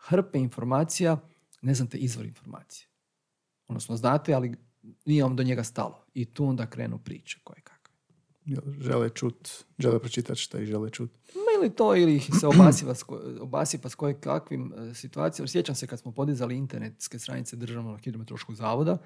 [0.00, 1.16] hrpe informacija,
[1.62, 2.86] ne znate izvor informacije.
[3.68, 4.56] Odnosno znate, ali
[5.04, 6.04] nije vam do njega stalo.
[6.14, 7.80] I tu onda krenu priče koje kakve.
[8.80, 11.10] Žele čut, žele pročitati što i žele čut.
[11.58, 13.04] Ili to, ili ih se obasipa s,
[13.40, 15.48] obasipa s koje kakvim e, situacijama.
[15.48, 18.98] Sjećam se kad smo podizali internetske stranice Državnog hidrometeorološkog zavoda,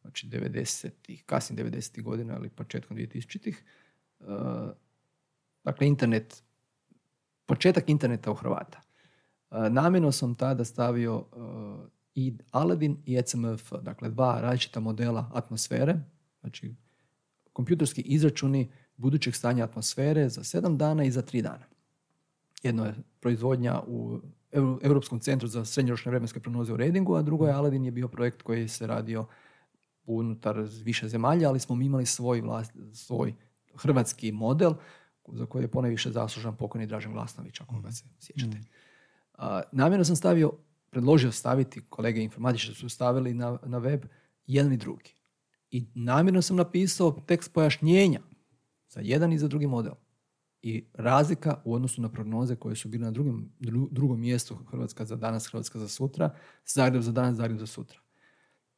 [0.00, 3.64] znači 90-ih, kasnim 90-ih godina ili početkom 2000-ih.
[4.20, 4.74] Uh, e,
[5.64, 6.42] dakle, internet,
[7.46, 8.80] početak interneta u Hrvata.
[9.70, 11.24] Namjerno sam tada stavio
[12.14, 16.00] i Aladin i ECMF, dakle dva različita modela atmosfere,
[16.40, 16.74] znači
[17.52, 21.64] kompjuterski izračuni budućeg stanja atmosfere za sedam dana i za tri dana.
[22.62, 24.20] Jedno je proizvodnja u
[24.82, 28.42] Europskom centru za srednjoročne vremenske prognoze u Redingu, a drugo je Aladin je bio projekt
[28.42, 29.26] koji se radio
[30.06, 33.34] unutar više zemalja, ali smo mi imali svoj, vlast, svoj
[33.74, 34.74] hrvatski model
[35.28, 38.58] za koji je ponajviše zaslužan pokojni Dražen Glasnović, ako ga se sjećate.
[38.58, 38.66] Mm.
[39.72, 40.52] Namjerno sam stavio
[40.90, 44.04] predložio staviti, kolege informatičari su stavili na, na web
[44.46, 45.14] jedan i drugi.
[45.70, 48.20] I namjerno sam napisao tekst pojašnjenja
[48.88, 49.92] za jedan i za drugi model.
[50.62, 53.52] I razlika u odnosu na prognoze koje su bile na drugom,
[53.90, 56.34] drugom mjestu Hrvatska za danas, Hrvatska za sutra,
[56.66, 57.98] Zagreb za danas, Zagreb za sutra.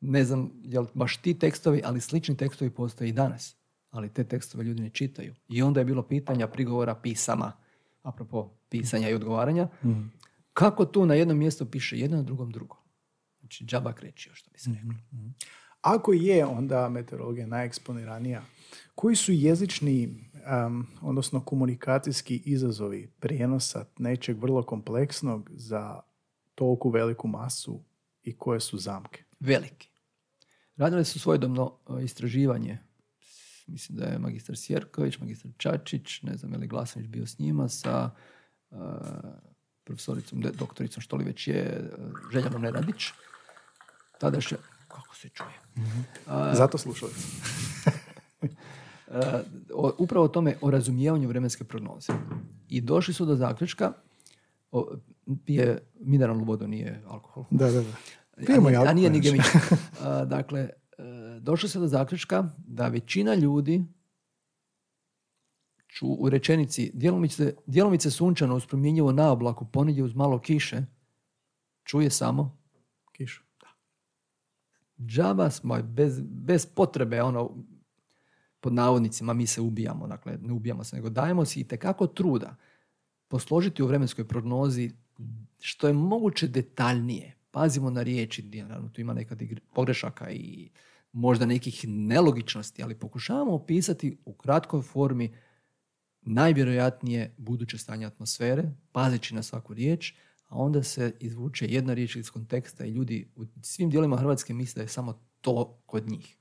[0.00, 3.56] Ne znam jel baš ti tekstovi, ali slični tekstovi postoje i danas.
[3.90, 5.34] Ali te tekstove ljudi ne čitaju.
[5.48, 7.52] I onda je bilo pitanja, prigovora, pisama,
[8.02, 9.68] apropo pisanja i odgovaranja.
[9.84, 10.02] Mhm.
[10.54, 12.76] Kako tu na jednom mjestu piše jedno, na drugom drugo?
[13.40, 14.94] Znači, džaba krećio, što bi se reklo.
[15.12, 15.28] Mhm.
[15.80, 18.42] Ako je onda meteorologija najeksponiranija,
[18.94, 20.30] koji su jezični,
[21.02, 26.00] odnosno komunikacijski izazovi prijenosa nečeg vrlo kompleksnog za
[26.54, 27.84] toliku veliku masu
[28.22, 29.24] i koje su zamke?
[29.40, 29.90] Veliki.
[30.76, 32.78] Radili su svojedobno e, istraživanje
[33.66, 37.68] mislim da je magistar Sjerković, magistar Čačić, ne znam je li Glasanić bio s njima,
[37.68, 38.10] sa
[38.70, 38.76] e,
[39.84, 41.90] profesoricom, doktoricom, što li već je, e,
[42.32, 43.12] Željanom Neradić.
[44.18, 44.56] Tada še,
[44.88, 45.58] kako se čuje?
[45.76, 46.04] mm
[46.52, 47.12] Zato slušali
[49.98, 52.12] upravo o tome, o razumijevanju vremenske prognoze.
[52.68, 53.92] I došli su do zaključka,
[54.72, 54.96] o,
[55.44, 57.44] pije mineralnu vodu, nije alkohol.
[57.50, 57.92] Da, da, da.
[58.46, 59.20] Pijemo a, a nije ni
[60.34, 60.70] Dakle, e,
[61.40, 63.84] došli su do zaključka da većina ljudi
[65.94, 70.82] ču u rečenici djelomice, djelomice sunčano uz promjenjivo na oblaku ponedje uz malo kiše
[71.84, 72.58] čuje samo
[73.12, 73.42] kišu.
[73.60, 73.66] Da.
[75.06, 77.64] Džaba smo bez, bez potrebe ono
[78.60, 82.56] pod navodnicima mi se ubijamo, dakle ne ubijamo se nego dajemo si i tekako truda
[83.28, 84.90] posložiti u vremenskoj prognozi
[85.60, 87.34] što je moguće detaljnije.
[87.50, 90.70] Pazimo na riječi, naravno tu ima nekad i pogrešaka i
[91.12, 95.34] možda nekih nelogičnosti, ali pokušavamo opisati u kratkoj formi
[96.24, 100.14] najvjerojatnije buduće stanje atmosfere, pazeći na svaku riječ,
[100.48, 104.80] a onda se izvuče jedna riječ iz konteksta i ljudi u svim dijelima Hrvatske misle
[104.80, 106.36] da je samo to kod njih.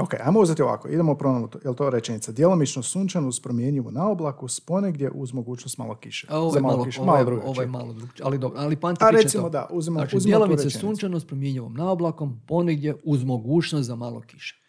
[0.00, 0.88] Ok, ajmo uzeti ovako.
[0.88, 2.32] Idemo prvo, je li to rečenica?
[2.32, 6.26] Djelomično sunčano uz promjenjivu na oblaku s ponegdje uz mogućnost malo kiše.
[6.30, 7.00] A ovo Za je malo, malo, kiše.
[7.00, 7.50] ovo Malo je- drugačije.
[7.50, 9.48] ovo je malo drugčije, ali dobro, ali pamti A recimo to.
[9.48, 10.78] da, uzmemo, Znači, tu rečenicu.
[10.78, 14.67] sunčano s promjenjivom naoblakom, ponegdje uz mogućnost za malo kiše.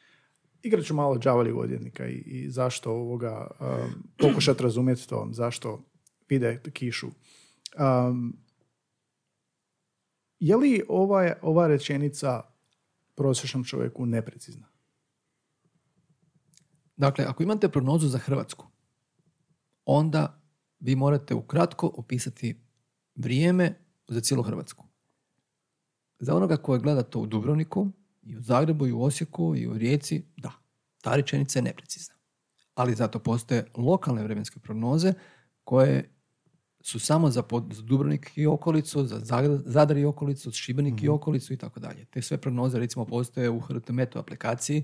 [0.64, 5.86] Igrat ću malo đavolji odjednika i, i zašto ovoga, um, pokušati razumjeti to, zašto
[6.30, 7.08] vide kišu.
[7.08, 8.38] Um,
[10.40, 12.42] je li ova, ova rečenica
[13.16, 14.68] prosječnom čovjeku neprecizna?
[16.98, 18.68] Dakle, ako imate prognozu za Hrvatsku,
[19.86, 20.42] onda
[20.80, 22.62] vi morate ukratko opisati
[23.16, 23.74] vrijeme
[24.08, 24.86] za cijelu Hrvatsku.
[26.20, 27.92] Za onoga koji gleda to u Dubrovniku,
[28.30, 30.52] i u Zagrebu, i u Osijeku, i u Rijeci, da,
[31.02, 32.16] ta rečenica je neprecizna.
[32.74, 35.14] Ali zato postoje lokalne vremenske prognoze
[35.64, 36.10] koje
[36.82, 39.20] su samo za, pod, za Dubrovnik i okolicu, za
[39.66, 42.06] Zadar i okolicu, Šibenik i okolicu i tako dalje.
[42.06, 44.84] Te sve prognoze recimo postoje u HRT Meto aplikaciji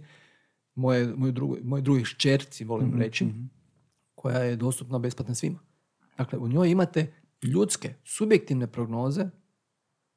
[0.76, 3.28] moje, moje, drugo, moje drugih ščerci, volim reći,
[4.16, 5.60] koja je dostupna besplatno svima.
[6.18, 9.30] Dakle, u njoj imate ljudske, subjektivne prognoze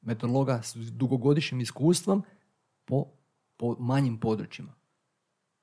[0.01, 2.23] meteorologa s dugogodišnjim iskustvom
[2.85, 3.05] po,
[3.59, 4.73] po manjim područjima.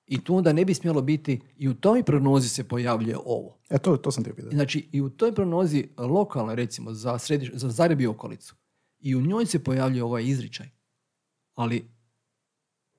[0.07, 3.59] I tu onda ne bi smjelo biti, i u toj prognozi se pojavljuje ovo.
[3.71, 4.51] E, to, to sam te pitao.
[4.51, 8.55] Znači, i u toj prognozi lokalno, recimo, za, središ, za Zagreb i okolicu,
[8.99, 10.71] i u njoj se pojavljuje ovaj izričaj.
[11.55, 11.91] Ali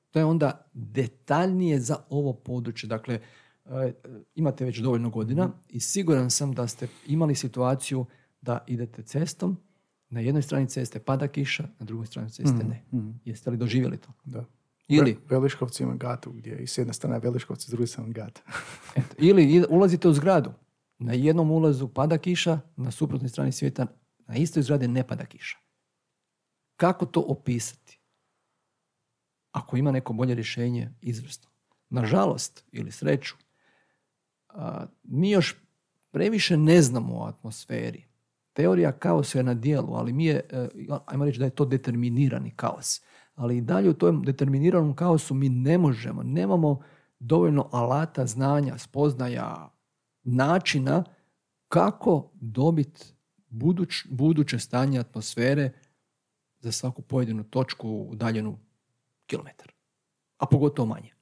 [0.09, 2.89] to je onda detaljnije za ovo područje.
[2.89, 3.19] Dakle,
[3.65, 3.93] e,
[4.35, 8.05] imate već dovoljno godina i siguran sam da ste imali situaciju
[8.41, 9.57] da idete cestom,
[10.09, 12.83] na jednoj strani ceste pada kiša, na drugoj strani ceste ne.
[13.25, 14.09] Jeste li doživjeli to?
[14.25, 14.45] Da.
[14.87, 18.13] Ili, Ve- Veliškovci ima gatu gdje je i s jedne strane Veliškovci, s druge strane
[18.13, 18.39] gat.
[18.95, 20.53] eto, ili ulazite u zgradu,
[20.99, 23.87] na jednom ulazu pada kiša, na suprotnoj strani svijeta,
[24.27, 25.57] na istoj zgradi ne pada kiša.
[26.75, 27.99] Kako to opisati?
[29.51, 31.49] Ako ima neko bolje rješenje, izvrsno.
[31.89, 33.35] Nažalost, ili sreću,
[34.49, 35.55] a, mi još
[36.11, 38.05] previše ne znamo o atmosferi.
[38.53, 40.67] Teorija kaosa je na dijelu, ali mi je, e,
[41.05, 43.01] ajmo reći da je to determinirani kaos.
[43.37, 46.81] Ali i dalje u tom determiniranom kaosu mi ne možemo, nemamo
[47.19, 49.69] dovoljno alata, znanja, spoznaja,
[50.23, 51.03] načina
[51.67, 53.13] kako dobiti
[53.49, 55.71] buduć, buduće stanje atmosfere
[56.59, 58.59] za svaku pojedinu točku udaljenu
[59.25, 59.71] kilometar.
[60.37, 61.13] A pogotovo manje.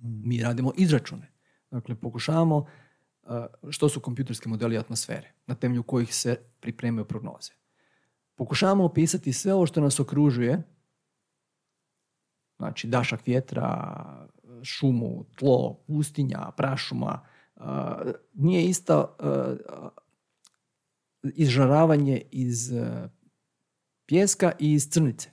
[0.00, 1.32] Mi radimo izračune.
[1.70, 3.30] Dakle, pokušavamo uh,
[3.70, 7.52] što su kompjuterski modeli atmosfere na temelju kojih se pripremaju prognoze.
[8.34, 10.73] Pokušavamo opisati sve ovo što nas okružuje,
[12.64, 13.94] znači dašak vjetra,
[14.62, 17.20] šumu, tlo, pustinja, prašuma,
[17.56, 17.64] uh,
[18.34, 19.88] nije isto uh,
[21.34, 23.10] izžaravanje iz uh,
[24.06, 25.30] pjeska i iz crnice.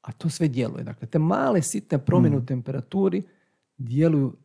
[0.00, 0.84] A to sve djeluje.
[0.84, 3.22] Dakle, te male sitne promjene u temperaturi
[3.76, 4.36] djeluju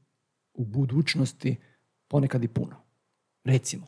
[0.53, 1.55] u budućnosti
[2.07, 2.75] ponekad i puno.
[3.43, 3.87] Recimo,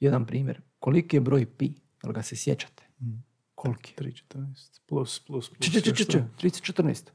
[0.00, 0.60] jedan primjer.
[0.78, 1.72] Koliki je broj pi?
[2.02, 2.82] Jel ga se sjećate?
[3.62, 3.94] Koliki?
[3.98, 5.58] 3.14 plus, plus, plus.
[5.60, 6.12] Če, če, če, još če, to.
[6.38, 7.10] če, 30-14.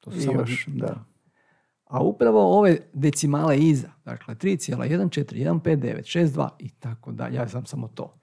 [0.00, 1.04] To su I samo još, da.
[1.84, 7.88] A upravo ove decimale iza, dakle 3,149, 159, 62 i tako dalje, ja znam samo
[7.88, 8.14] to.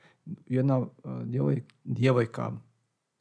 [0.47, 0.87] Jedna uh,
[1.23, 2.51] djevoj, djevojka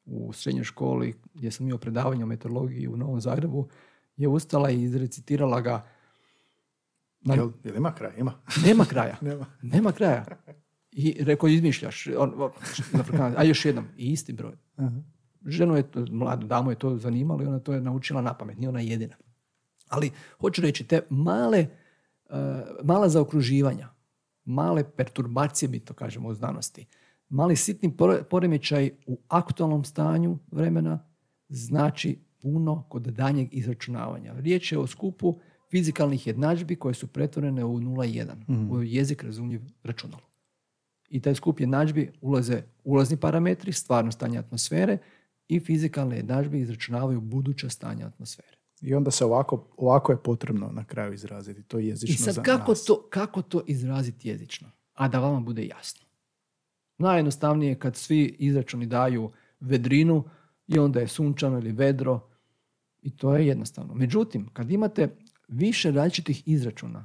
[0.04, 3.68] u srednjoj školi gdje sam imao predavanje o meteorologiji u Novom Zagrebu
[4.16, 5.86] je ustala i izrecitirala ga
[7.20, 8.12] na- Jel, jel ima kraj?
[8.18, 8.32] Ima.
[8.64, 9.16] nema kraja.
[9.28, 9.46] Nema.
[9.62, 10.24] Nema kraja.
[10.92, 12.06] I rekao, izmišljaš.
[12.18, 12.50] On, on,
[12.92, 14.52] zafrkana, a još jednom, i isti broj.
[14.76, 14.96] Aha.
[15.46, 18.68] Ženu je, mladu damu je to zanimalo i ona to je naučila na pamet, nije
[18.68, 19.14] ona jedina.
[19.88, 21.66] Ali hoću reći, te male,
[22.30, 22.36] uh,
[22.84, 23.88] mala zaokruživanja,
[24.44, 26.86] male perturbacije, mi to kažemo u znanosti,
[27.28, 31.06] mali sitni pore- poremećaj u aktualnom stanju vremena
[31.48, 34.34] znači puno kod danjeg izračunavanja.
[34.38, 35.38] Riječ je o skupu
[35.70, 40.29] fizikalnih jednadžbi koje su pretvorene u 0 i 1, u jezik razumljiv računalo.
[41.10, 44.98] I taj skup jednadžbi ulaze ulazni parametri, stvarno stanje atmosfere
[45.48, 48.56] i fizikalne jednadžbe izračunavaju buduća stanja atmosfere.
[48.80, 51.62] I onda se ovako, ovako je potrebno na kraju izraziti.
[51.62, 52.84] To je jezično I sad za kako nas.
[52.84, 54.70] to, kako to izraziti jezično?
[54.94, 56.06] A da vama bude jasno.
[56.98, 60.24] Najjednostavnije je kad svi izračuni daju vedrinu
[60.66, 62.28] i onda je sunčano ili vedro
[63.02, 63.94] i to je jednostavno.
[63.94, 65.16] Međutim, kad imate
[65.48, 67.04] više različitih izračuna,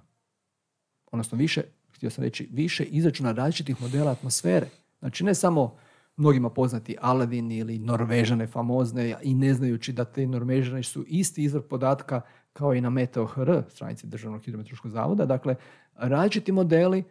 [1.12, 1.64] odnosno više,
[1.96, 5.78] htio sam reći, više izračuna različitih modela atmosfere, znači ne samo
[6.18, 11.68] mnogima poznati Aladin ili Norvežane famozne i ne znajući da te Norvežane su isti izvor
[11.68, 12.22] podatka
[12.54, 15.26] kao i na Meteo.hr, stranici Državnog hidrometeorološkog zavoda.
[15.26, 15.56] Dakle,
[15.94, 17.04] različiti modeli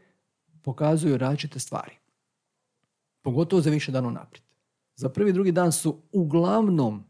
[0.63, 1.93] pokazuju različite stvari.
[3.23, 4.45] Pogotovo za više dana naprijed.
[4.97, 7.05] Za prvi i drugi dan su uglavnom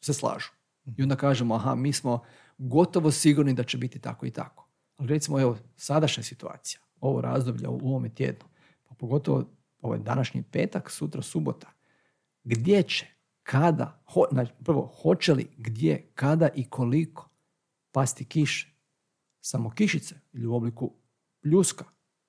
[0.00, 0.50] se slažu.
[0.96, 2.20] I onda kažemo, aha, mi smo
[2.58, 4.69] gotovo sigurni da će biti tako i tako.
[5.00, 8.44] Ali recimo, evo, sadašnja situacija, ovo razdoblje u ovome tjednu,
[8.88, 9.44] pa pogotovo
[9.80, 11.72] ovo je današnji petak, sutra subota,
[12.44, 13.06] gdje će,
[13.42, 17.28] kada, ho, znači, prvo, hoće li, gdje, kada i koliko
[17.92, 18.74] pasti kiše,
[19.40, 20.92] samo kišice ili u obliku
[21.42, 21.84] pljuska,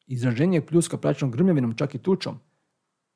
[0.08, 2.40] izraženje pljuska praćenog grmljavinom, čak i tučom,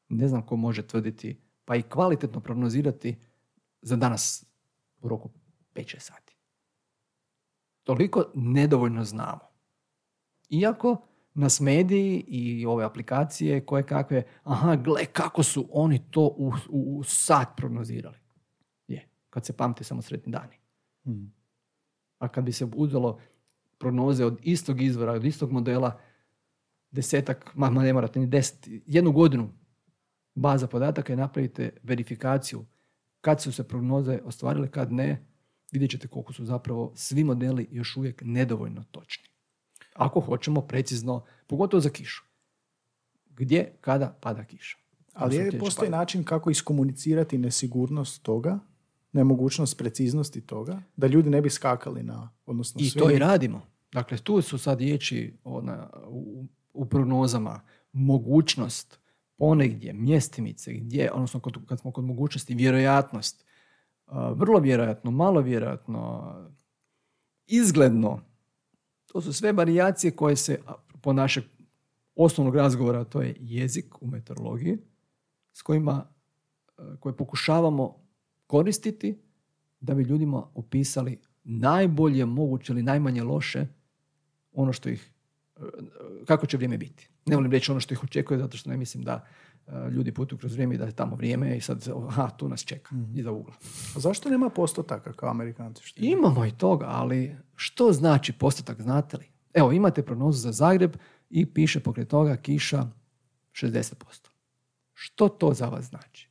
[0.10, 3.16] ne znam ko može tvrditi, pa i kvalitetno prognozirati
[3.82, 4.46] za danas
[5.02, 5.30] u roku
[5.76, 6.25] 5-6 sati.
[7.86, 9.40] Toliko nedovoljno znamo.
[10.50, 10.98] Iako
[11.34, 17.04] nas mediji i ove aplikacije koje kakve, aha, gle kako su oni to u, u,
[17.04, 18.18] sat prognozirali.
[18.88, 20.58] Je, kad se pamte samo sretni dani.
[21.04, 21.34] Hmm.
[22.20, 23.20] A kad bi se uzelo
[23.78, 26.00] prognoze od istog izvora, od istog modela,
[26.92, 29.50] desetak, ma, ne morate ni deset, jednu godinu
[30.36, 32.66] baza podataka i napravite verifikaciju
[33.22, 35.26] kad su se prognoze ostvarile, kad ne,
[35.72, 39.30] vidjet ćete koliko su zapravo svi modeli još uvijek nedovoljno točni.
[39.94, 42.24] Ako hoćemo precizno, pogotovo za kišu.
[43.30, 44.78] Gdje, kada pada kiša.
[45.14, 48.60] Ali je, postoji način kako iskomunicirati nesigurnost toga,
[49.12, 53.62] nemogućnost preciznosti toga, da ljudi ne bi skakali na, odnosno I to i radimo.
[53.92, 59.00] Dakle, tu su sad riječi ona, u, u prognozama, mogućnost,
[59.38, 63.46] ponegdje, mjestimice, gdje, odnosno kad smo kod mogućnosti, vjerojatnost,
[64.08, 66.34] vrlo vjerojatno, malo vjerojatno,
[67.48, 68.22] izgledno,
[69.06, 70.60] to su sve varijacije koje se
[71.02, 71.44] po našeg
[72.16, 74.78] osnovnog razgovora, to je jezik u meteorologiji,
[75.54, 76.08] s kojima
[77.00, 78.06] koje pokušavamo
[78.48, 79.22] koristiti
[79.80, 83.68] da bi ljudima opisali najbolje moguće ili najmanje loše
[84.52, 85.12] ono što ih,
[86.26, 87.10] kako će vrijeme biti.
[87.26, 89.28] Ne volim reći ono što ih očekuje, zato što ne mislim da
[89.92, 92.96] ljudi putuju kroz vrijeme i da je tamo vrijeme i sad, aha, tu nas čeka,
[92.96, 93.54] mm iza ugla.
[93.96, 95.84] A zašto nema postotaka kao Amerikanci?
[95.84, 99.26] Što Imamo i toga, ali što znači postotak, znate li?
[99.54, 100.96] Evo, imate prognozu za Zagreb
[101.30, 102.88] i piše pokraj toga kiša
[103.52, 103.94] 60%.
[104.94, 106.30] Što to za vas znači?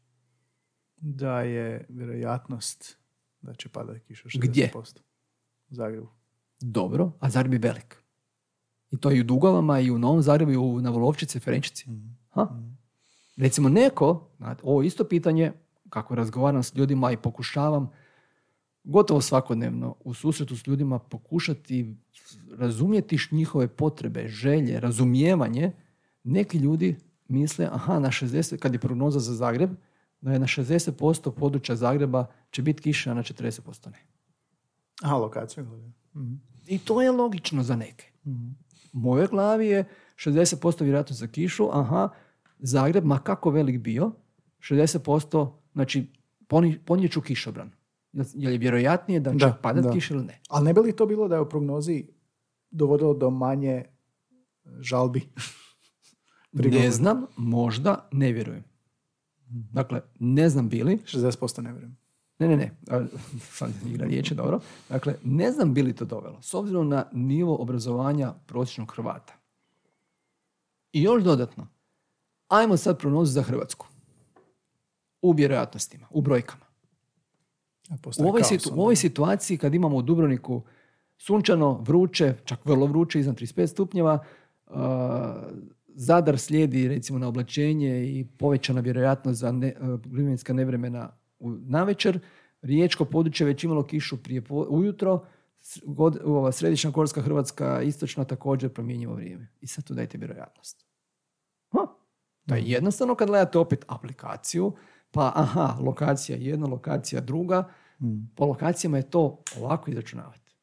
[0.96, 2.98] Da je vjerojatnost
[3.40, 4.38] da će padati kiša 60%.
[4.40, 4.72] Gdje?
[5.70, 6.08] U Zagrebu.
[6.60, 7.96] Dobro, a Zagreb je velik.
[8.90, 11.90] I to i u Dugovama, i u Novom Zagrebu, i u Navolovčici, Ferenčici.
[11.90, 12.18] Mm.
[12.30, 12.48] Ha?
[13.36, 14.30] Recimo neko,
[14.62, 15.52] ovo isto pitanje,
[15.90, 17.90] kako razgovaram s ljudima i pokušavam
[18.84, 21.96] gotovo svakodnevno u susretu s ljudima pokušati
[22.50, 25.72] razumjeti njihove potrebe, želje, razumijevanje,
[26.24, 26.96] neki ljudi
[27.28, 29.70] misle, aha, na 60, kad je prognoza za Zagreb,
[30.20, 33.98] da je na 60% područja Zagreba će biti kiša, a na 40% ne.
[35.02, 35.62] A, lokacija.
[36.14, 38.06] mm I to je logično za neke.
[38.24, 39.84] mm U mojoj glavi je
[40.16, 42.08] 60% vjerojatno za kišu, aha,
[42.66, 44.10] Zagreb, ma kako velik bio,
[44.60, 46.06] 60%, znači
[46.84, 47.70] ponijet ću kišobran.
[48.34, 50.40] Je li vjerojatnije da će padat kiša ili ne?
[50.48, 52.06] Ali ne bi li to bilo da je u prognozi
[52.70, 53.84] dovodilo do manje
[54.80, 55.20] žalbi?
[56.52, 58.64] ne znam, možda, ne vjerujem.
[59.48, 60.98] Dakle, ne znam bili.
[61.06, 61.96] 60% ne vjerujem.
[62.38, 62.76] Ne, ne, ne.
[63.58, 64.60] Sad igra riječi, dobro.
[64.88, 66.42] Dakle, ne znam bili to dovelo.
[66.42, 69.34] S obzirom na nivo obrazovanja prosječnog Hrvata.
[70.92, 71.73] I još dodatno,
[72.58, 73.86] ajmo sad prognozu za Hrvatsku.
[75.22, 76.64] U vjerojatnostima, u brojkama.
[78.18, 78.42] U ovoj,
[78.74, 80.62] u ovoj situaciji kad imamo u Dubrovniku
[81.18, 84.18] sunčano, vruće, čak vrlo vruće, iznad 35 stupnjeva,
[84.66, 84.74] uh,
[85.96, 89.74] Zadar slijedi recimo na oblačenje i povećana vjerojatnost za ne,
[90.50, 92.20] uh, nevremena u navečer.
[92.62, 95.24] Riječko područje već imalo kišu prije ujutro,
[95.84, 99.48] god, ova središnja Korska Hrvatska, istočna također promjenjivo vrijeme.
[99.60, 100.93] I sad tu dajte vjerojatnost.
[102.46, 104.72] To je jednostavno kad gledate opet aplikaciju,
[105.10, 108.32] pa aha, lokacija jedna, lokacija druga, hmm.
[108.36, 110.56] po lokacijama je to ovako izračunavati.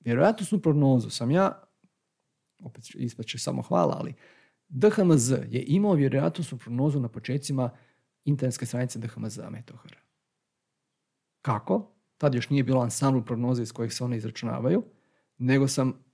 [0.00, 1.62] Vjerojatnostnu prognozu sam ja,
[2.62, 4.14] opet ispaće samo hvala, ali
[4.68, 7.70] DHMZ je imao vjerojatnostnu prognozu na početcima
[8.24, 9.96] internetske stranice DHMZ Metohara.
[11.42, 11.92] Kako?
[12.18, 14.82] Tad još nije bilo ansambl prognoze iz kojih se one izračunavaju,
[15.38, 16.04] nego sam,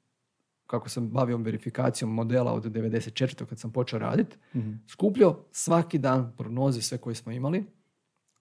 [0.68, 3.46] kako sam bavio verifikacijom modela od 94.
[3.46, 7.64] kad sam počeo raditi, mm skupljao svaki dan prognoze sve koje smo imali.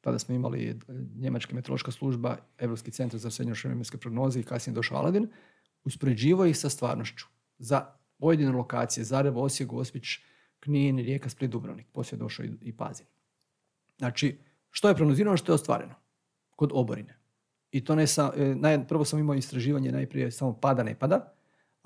[0.01, 0.80] Tada smo imali
[1.16, 5.28] Njemačka meteorološka služba, Europski centar za srednjošne vremenske prognoze i kasnije došao Aladin,
[5.84, 7.26] uspoređivao ih sa stvarnošću
[7.60, 7.86] za
[8.18, 10.06] pojedine lokacije, Zarevo, Osijek, Gospić,
[10.60, 11.88] Knin, Rijeka, Split, Dubrovnik.
[11.93, 13.06] Poslije je došao i, i Pazin.
[13.97, 14.38] Znači,
[14.72, 15.95] što je prognozirano, što je ostvareno
[16.56, 17.18] kod oborine.
[17.72, 18.34] I to ne sa,
[18.64, 21.37] e, prvo sam imao istraživanje najprije samo pada, ne pada,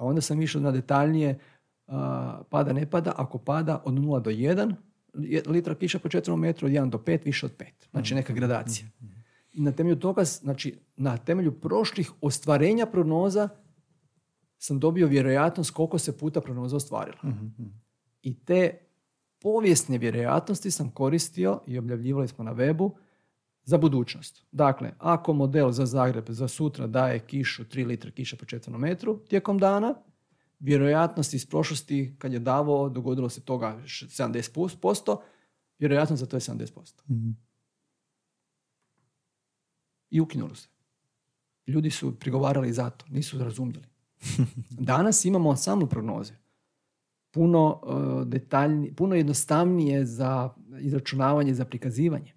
[0.02, 1.40] a onda sam išao na detaljnije
[2.50, 4.74] pada, ne pada, ako pada od 0 do 1,
[5.48, 7.66] litra kiša po četvrnom metru, od 1 do 5, više od 5.
[7.92, 8.88] Znači neka gradacija.
[9.54, 13.50] na temelju toga, znači na temelju prošlih ostvarenja prognoza
[14.58, 17.22] sam dobio vjerojatnost koliko se puta prognoza ostvarila.
[18.22, 18.78] I te
[19.40, 22.92] povijesne vjerojatnosti sam koristio i objavljivali smo na webu
[23.64, 24.44] za budućnost.
[24.52, 29.20] Dakle, ako model za Zagreb za sutra daje kišu 3 litre kiše po četvrnom metru
[29.30, 29.96] tijekom dana,
[30.60, 35.18] vjerojatnost iz prošlosti kad je davao dogodilo se toga 70%,
[35.80, 37.04] vjerojatnost za to je 70%.
[40.10, 40.68] I ukinulo se.
[41.68, 43.86] Ljudi su prigovarali za to, nisu razumjeli.
[44.92, 46.34] Danas imamo samo prognoze.
[47.32, 50.50] Puno uh, detaljnije, puno jednostavnije za
[50.80, 52.34] izračunavanje, za prikazivanje.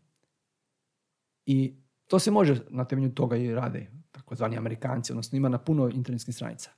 [1.46, 1.76] I
[2.06, 6.34] to se može na temelju toga i rade takozvani Amerikanci, odnosno ima na puno internetskih
[6.34, 6.70] stranica.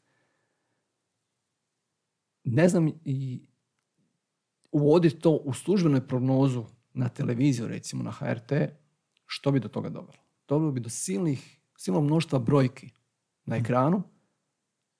[2.44, 3.48] Ne znam i
[4.70, 8.52] uvoditi to u službenoj prognozu na televiziju, recimo na HRT,
[9.26, 10.18] što bi do toga dovelo?
[10.48, 12.90] Dovelo bi do silnih, silnog mnoštva brojki
[13.44, 14.02] na ekranu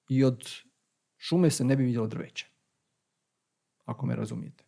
[0.08, 0.48] i od
[1.16, 2.46] šume se ne bi vidjelo drveće.
[3.84, 4.64] Ako me razumijete.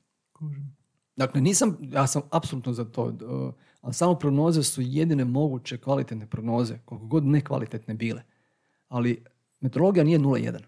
[1.17, 6.27] Dakle, nisam, ja sam apsolutno za to, uh, ali samo prognoze su jedine moguće kvalitetne
[6.27, 8.23] prognoze, koliko god nekvalitetne bile.
[8.89, 9.25] Ali
[9.61, 10.63] meteorologija nije 0,1.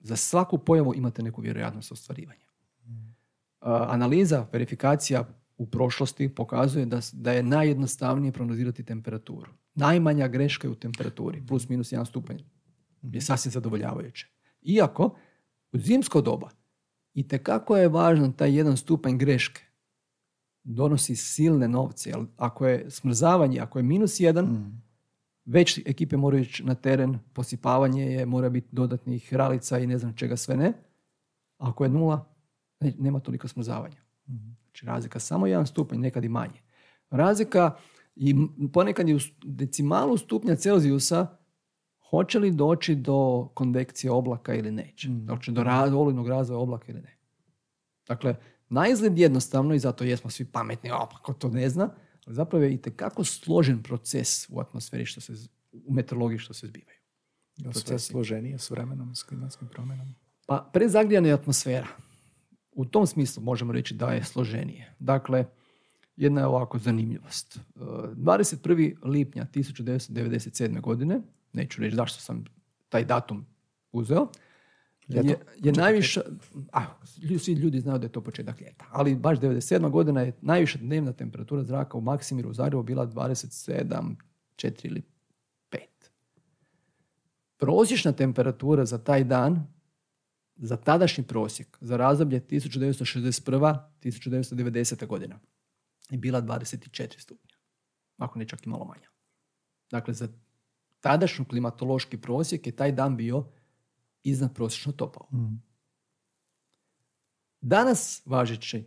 [0.00, 2.48] Za svaku pojavu imate neku vjerojatnost ostvarivanja.
[3.60, 5.24] Analiza, verifikacija
[5.56, 9.52] u prošlosti pokazuje da, da je najjednostavnije prognozirati temperaturu.
[9.74, 12.38] Najmanja greška je u temperaturi, plus minus jedan stupanj.
[13.02, 14.28] Je sasvim zadovoljavajuće.
[14.62, 15.16] Iako,
[15.72, 16.50] u zimsko doba,
[17.14, 19.67] i kako je važno taj jedan stupanj greške
[20.68, 22.10] donosi silne novce.
[22.10, 24.82] Jer ako je smrzavanje, ako je minus jedan, mm.
[25.44, 30.16] već ekipe moraju ići na teren, posipavanje je, mora biti dodatnih ralica i ne znam
[30.16, 30.72] čega sve ne.
[31.58, 32.24] Ako je nula,
[32.80, 33.96] nema toliko smrzavanja.
[34.28, 34.56] Mm.
[34.64, 36.60] Znači razlika samo jedan stupanj, nekad i manje.
[37.10, 37.76] Razlika
[38.16, 38.34] i
[38.72, 41.26] ponekad je u decimalu stupnja Celzijusa
[42.10, 45.08] hoće li doći do konvekcije oblaka ili neće.
[45.08, 45.26] Mm.
[45.26, 45.64] Doći do
[45.96, 47.16] olujnog razvoja oblaka ili ne.
[48.08, 48.36] Dakle,
[48.68, 51.90] najizgled jednostavno i zato jesmo svi pametni, a pa ko to ne zna,
[52.26, 55.32] ali zapravo je i tekako složen proces u atmosferi što se,
[55.72, 56.98] u meteorologiji što se zbivaju.
[57.56, 60.14] Je sve složenije s vremenom, s klimatskim promjenama?
[60.46, 61.86] Pa prezagrijana je atmosfera.
[62.72, 64.94] U tom smislu možemo reći da je složenije.
[64.98, 65.44] Dakle,
[66.16, 67.58] jedna je ovako zanimljivost.
[67.76, 68.92] 21.
[68.92, 70.80] E, lipnja 1997.
[70.80, 71.20] godine,
[71.52, 72.44] neću reći zašto sam
[72.88, 73.46] taj datum
[73.92, 74.28] uzeo,
[75.08, 76.20] je, je najviša,
[76.72, 76.84] a,
[77.38, 79.90] svi ljudi znaju da je to početak ljeta, ali baš 97.
[79.90, 84.14] godina je najviša dnevna temperatura zraka u Maksimiru u Zagrebu bila 27,
[84.56, 85.02] 4 ili
[85.70, 85.78] 5.
[87.56, 89.66] Prosječna temperatura za taj dan,
[90.56, 93.78] za tadašnji prosjek, za razdoblje 1961.
[94.02, 95.06] 1990.
[95.06, 95.38] godina
[96.10, 97.56] je bila 24 stupnja.
[98.16, 99.08] Ako ne čak i malo manja.
[99.90, 100.28] Dakle, za
[101.00, 103.44] tadašnju klimatološki prosjek je taj dan bio
[104.22, 105.28] iznad prosječno topao.
[105.32, 105.62] Mm.
[107.60, 108.84] Danas važeći,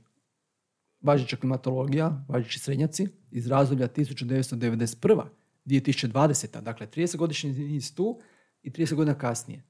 [1.01, 5.23] važeća klimatologija, važeći srednjaci iz razdoblja 1991.
[5.65, 6.61] 2020.
[6.61, 8.19] Dakle, 30 godišnji niz tu
[8.63, 9.63] i 30 godina kasnije.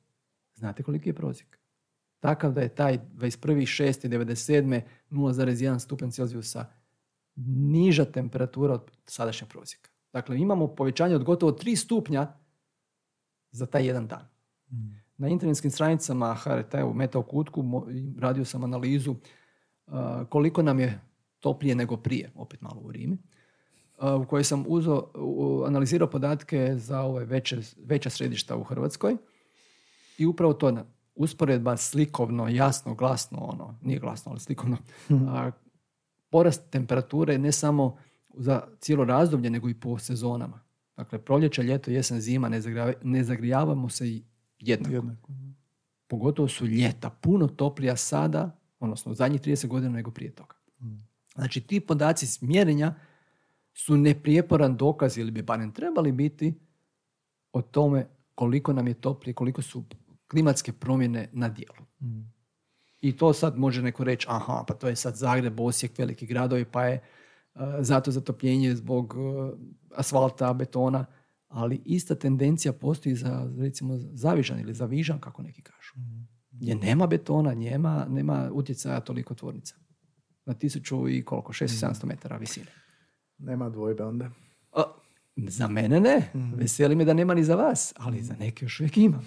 [0.54, 1.60] Znate koliki je prosjek?
[2.20, 4.82] Takav da je taj 21.6.97.
[5.12, 6.66] 0,1 stupanj Celzijusa
[7.46, 9.90] niža temperatura od sadašnjeg prosjeka.
[10.14, 12.34] Dakle, imamo povećanje od gotovo 3 stupnja
[13.52, 14.28] za taj jedan dan.
[14.72, 15.01] Mm.
[15.22, 17.86] Na internetskim stranicama HRT u Meta kutku
[18.20, 19.16] radio sam analizu
[20.30, 21.00] koliko nam je
[21.40, 23.18] toplije nego prije, opet malo u Rimi,
[24.22, 25.08] u kojoj sam uzo,
[25.68, 29.18] analizirao podatke za ove veće, veća središta u Hrvatskoj
[30.18, 34.78] i upravo to usporedba slikovno, jasno, glasno, ono, nije glasno, ali slikovno,
[35.12, 35.26] mhm.
[36.30, 37.98] porast temperature ne samo
[38.34, 40.60] za cijelo razdoblje, nego i po sezonama.
[40.98, 42.50] Dakle, proljeće, ljeto, jesen, zima,
[43.04, 44.31] ne zagrijavamo se i
[44.62, 45.08] jednako.
[46.08, 50.56] Pogotovo su ljeta puno toplija sada, odnosno u zadnjih 30 godina nego prije toga.
[50.82, 50.98] Mm.
[51.36, 52.96] Znači ti podaci smjerenja
[53.74, 56.54] su neprijeporan dokaz ili bi barem trebali biti
[57.54, 59.84] o tome koliko nam je toplije, koliko su
[60.28, 61.86] klimatske promjene na dijelu.
[62.02, 62.34] Mm.
[63.02, 66.66] I to sad može neko reći, aha, pa to je sad Zagreb, Osijek, veliki gradovi,
[66.66, 67.02] pa je
[67.56, 69.52] uh, zato zatopljenje zbog uh,
[69.96, 71.06] asfalta, betona
[71.52, 75.94] ali ista tendencija postoji za recimo zavižan ili za vižan kako neki kažu.
[76.52, 79.76] Gdje nema betona, nema, nema utjecaja toliko tvornica.
[80.46, 82.08] Na tisuću i koliko, 600-700 mhm.
[82.08, 82.72] metara visine.
[83.38, 84.32] Nema dvojbe onda.
[85.36, 86.32] za mene ne.
[86.34, 89.20] mm Veseli me da nema ni za vas, ali za neke još uvijek ima.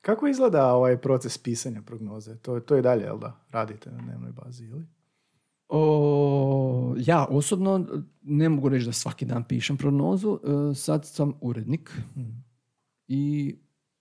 [0.00, 2.36] Kako izgleda ovaj proces pisanja prognoze?
[2.36, 3.40] To, to je dalje, jel da?
[3.50, 4.86] Radite na dnevnoj bazi ili?
[5.68, 7.86] O, ja osobno
[8.22, 10.38] ne mogu reći da svaki dan pišem prognozu.
[10.42, 11.90] E, sad sam urednik
[13.08, 13.54] i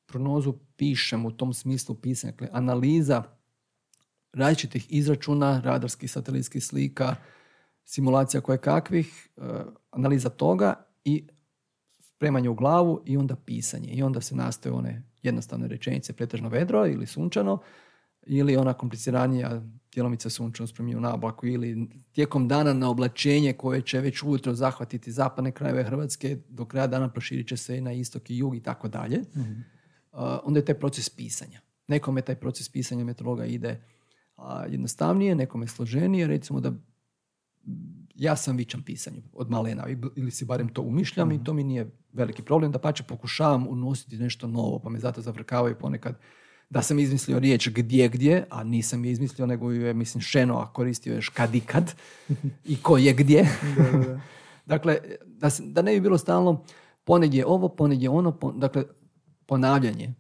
[0.05, 2.31] prognozu pišem u tom smislu pisanja.
[2.31, 3.23] Dakle, analiza
[4.33, 7.15] različitih izračuna, radarskih, satelitskih slika,
[7.85, 9.41] simulacija koje kakvih, e,
[9.91, 11.27] analiza toga i
[11.99, 13.93] spremanje u glavu i onda pisanje.
[13.93, 17.59] I onda se nastoje one jednostavne rečenice, pretežno vedro ili sunčano,
[18.25, 19.61] ili ona kompliciranija
[19.93, 25.11] djelomica sunčano spremljivo na oblaku ili tijekom dana na oblačenje koje će već ujutro zahvatiti
[25.11, 28.63] zapadne krajeve Hrvatske, do kraja dana proširit će se i na istok i jug i
[28.63, 29.21] tako dalje.
[29.35, 29.51] Mhm.
[30.11, 31.61] Uh, onda je taj proces pisanja.
[31.87, 33.81] Nekome taj proces pisanja meteorologa ide
[34.37, 36.73] a, jednostavnije, nekome složenije, recimo da
[38.15, 41.91] ja sam vičan pisanju od malena ili si barem to umišljam i to mi nije
[42.13, 46.19] veliki problem, da pače pokušavam unositi nešto novo, pa me zato zavrkavaju ponekad
[46.73, 50.57] da sam izmislio riječ gdje gdje, a nisam je izmislio, nego ju je, mislim, Šeno,
[50.57, 51.95] a koristio još kad i kad
[52.65, 53.49] i ko je gdje.
[53.77, 54.19] Da, da, da.
[54.75, 56.63] dakle, da, se- da ne bi bilo stalno
[57.03, 58.83] ponegdje ovo, ponegdje ono, pon- dakle,
[59.45, 60.13] ponavljanje.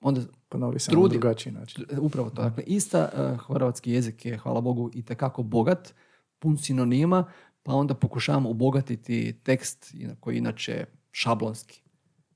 [0.00, 1.84] Onda Ponovi se na drugačiji način.
[1.98, 2.42] Upravo to.
[2.42, 5.94] Dakle, ista eh, hrvatski jezik je, hvala Bogu, i tekako bogat,
[6.38, 7.24] pun sinonima,
[7.62, 11.82] pa onda pokušavam obogatiti tekst koji je inače šablonski.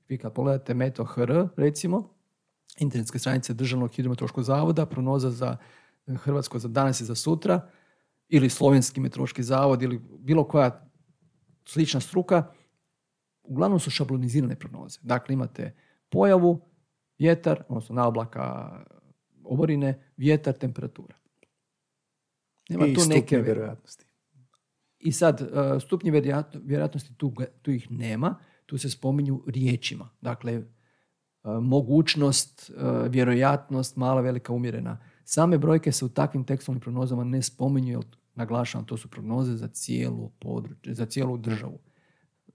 [0.09, 2.09] Vi kad pogledate Meto HR, recimo,
[2.77, 5.57] internetske stranice Državnog hidrometeorološkog zavoda, prognoza za
[6.07, 7.69] eh, Hrvatsko za danas i za sutra,
[8.29, 10.89] ili Slovenski meteorološki zavod, ili bilo koja
[11.65, 12.51] slična struka,
[13.43, 14.99] uglavnom su šablonizirane prognoze.
[15.03, 15.75] Dakle, imate
[16.09, 16.61] pojavu,
[17.19, 18.71] vjetar, odnosno naoblaka,
[19.43, 21.15] oborine, vjetar, temperatura.
[22.69, 23.41] Nema I tu stupnje neke...
[23.41, 24.05] vjerojatnosti.
[24.99, 30.09] I sad, uh, stupnje vjerojatno- vjerojatnosti tu, tu ih nema, tu se spominju riječima.
[30.21, 30.63] Dakle,
[31.61, 34.99] mogućnost, uh, vjerojatnost, mala, velika, umjerena.
[35.23, 39.67] Same brojke se u takvim tekstualnim prognozama ne spominju, jer naglašavam, to su prognoze za
[39.67, 41.79] cijelu područje, za cijelu državu.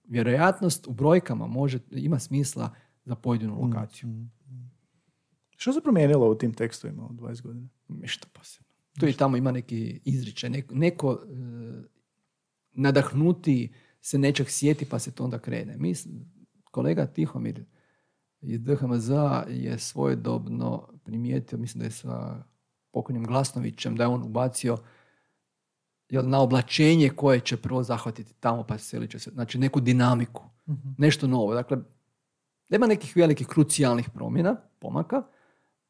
[0.05, 2.75] Vjerojatnost u brojkama može, ima smisla
[3.05, 4.09] za pojedinu lokaciju.
[5.57, 7.69] Što se promijenilo u tim tekstovima u 20 godina?
[7.89, 8.69] Ništa posebno.
[9.01, 11.27] Tu i tamo ima neki izričaj, neko, neko e,
[12.73, 15.77] nadahnuti se nečeg sjeti pa se to onda krene.
[15.79, 15.95] Mi,
[16.71, 17.65] kolega Tihomir
[18.43, 19.11] iz DHMZ
[19.49, 22.45] je svojedobno primijetio, mislim da je sa
[22.93, 24.77] pokojnim Glasnovićem, da je on ubacio
[26.09, 29.31] jel, na oblačenje koje će prvo zahvatiti tamo pa selit će se.
[29.31, 30.45] Znači neku dinamiku,
[30.99, 31.55] nešto novo.
[31.55, 31.79] Dakle,
[32.69, 35.23] nema nekih velikih krucijalnih promjena, pomaka,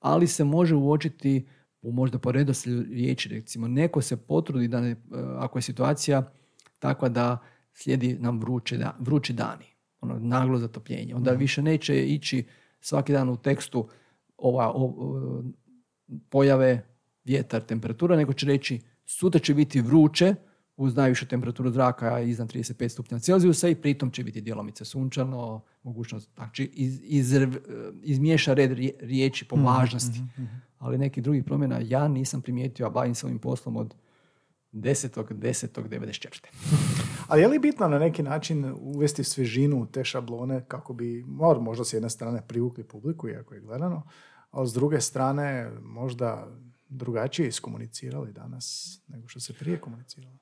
[0.00, 1.48] ali se može uočiti
[1.82, 4.96] u možda po redoslijedu riječi, recimo, neko se potrudi da ne, e,
[5.36, 6.32] ako je situacija
[6.78, 7.38] takva da
[7.72, 9.71] slijedi nam vruće da, vrući dani,
[10.02, 12.44] ono naglo zatopljenje, onda više neće ići
[12.80, 13.88] svaki dan u tekstu
[14.36, 15.42] ova o- o-
[16.28, 16.86] pojave
[17.24, 20.34] vjetar, temperatura, nego će reći sutra će biti vruće
[20.76, 26.30] uz najvišu temperaturu zraka iznad 35 stupnja Celzijusa i pritom će biti djelomice sunčano, mogućnost,
[26.34, 27.58] znači iz, izrv-
[28.02, 30.20] izmiješa red rije- riječi po važnosti.
[30.78, 33.94] Ali nekih drugih promjena ja nisam primijetio, a bavim se ovim poslom od
[34.72, 36.46] 10.10.94.
[37.32, 41.60] Ali je li bitno na neki način uvesti svježinu u te šablone kako bi mo-
[41.60, 44.08] možda s jedne strane privukli publiku, iako je gledano,
[44.50, 46.48] ali s druge strane možda
[46.88, 50.38] drugačije iskomunicirali danas nego što se prije komuniciralo?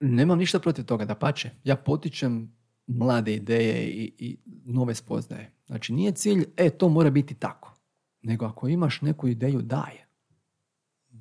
[0.00, 1.50] Nemam ništa protiv toga, da pače.
[1.64, 5.52] Ja potičem mlade ideje i, i nove spoznaje.
[5.66, 7.74] Znači nije cilj, e, to mora biti tako.
[8.22, 10.06] Nego ako imaš neku ideju, daje.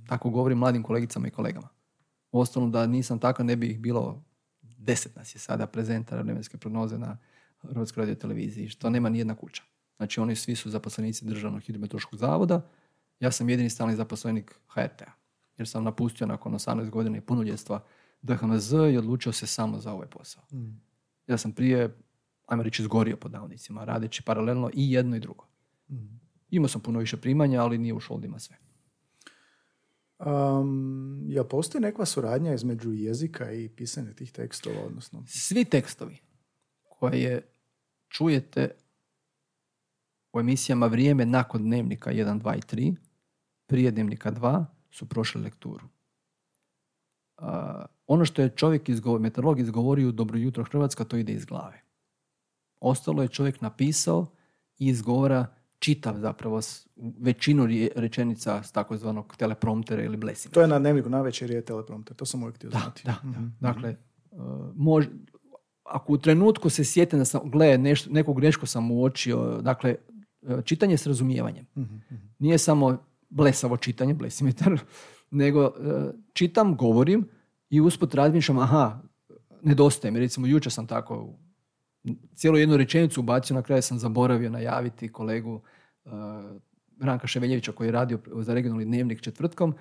[0.07, 1.72] Tako govorim mladim kolegicama i kolegama.
[2.34, 4.23] Uostalom da nisam tako, ne bi ih bilo
[4.61, 7.17] deset nas je sada prezentara vremenske prognoze na
[7.61, 9.63] Hrvatskoj radio televiziji, što nema ni jedna kuća.
[9.97, 12.69] Znači oni svi su zaposlenici Državnog hidrometeorološkog zavoda,
[13.19, 15.11] ja sam jedini stalni zaposlenik HRT-a,
[15.57, 17.84] jer sam napustio nakon 18 godina i punoljetstva
[18.21, 20.43] DHMZ i odlučio se samo za ovaj posao.
[21.27, 21.97] Ja sam prije,
[22.47, 25.47] ajmo reći, izgorio pod navodnicima, radeći paralelno i jedno i drugo.
[26.49, 28.55] Imao sam puno više primanja, ali nije u šoldima sve.
[30.26, 35.24] Um, jel postoji neka suradnja između jezika i pisanja tih tekstova, odnosno?
[35.28, 36.17] Svi tekstovi
[36.84, 37.41] koje
[38.09, 38.76] čujete
[40.34, 42.95] u emisijama Vrijeme nakon dnevnika 1, 2 i 3,
[43.67, 45.88] prije dnevnika 2 su prošli lekturu.
[47.38, 51.82] A, ono što je čovjek izgovor, meteorolog izgovorio Dobro jutro Hrvatska, to ide iz glave.
[52.80, 54.26] Ostalo je čovjek napisao
[54.78, 56.61] i izgovora čitav zapravo
[57.19, 60.53] većinu rečenica s takozvanog telepromptera ili blesima.
[60.53, 63.01] To je na dnevniku navečer je teleprompter, to sam uvijek htio Da, znati.
[63.05, 63.39] da, da.
[63.67, 63.95] Dakle,
[64.31, 64.39] uh,
[64.75, 65.09] mož-
[65.84, 69.95] ako u trenutku se sjetim da sam, gle, nešto, neku grešku sam uočio, dakle,
[70.41, 71.65] uh, čitanje s razumijevanjem.
[72.39, 72.97] Nije samo
[73.29, 74.79] blesavo čitanje, blesimetar,
[75.31, 75.71] nego e,
[76.34, 77.27] čitam, govorim
[77.69, 78.99] i usput razmišljam, aha,
[79.61, 80.19] nedostaje mi.
[80.19, 81.34] Recimo, jučer sam tako
[82.36, 85.61] cijelu jednu rečenicu ubacio, na kraju sam zaboravio najaviti kolegu uh,
[86.99, 89.74] Ranka Ševeljevića koji je radio za regionalni dnevnik četvrtkom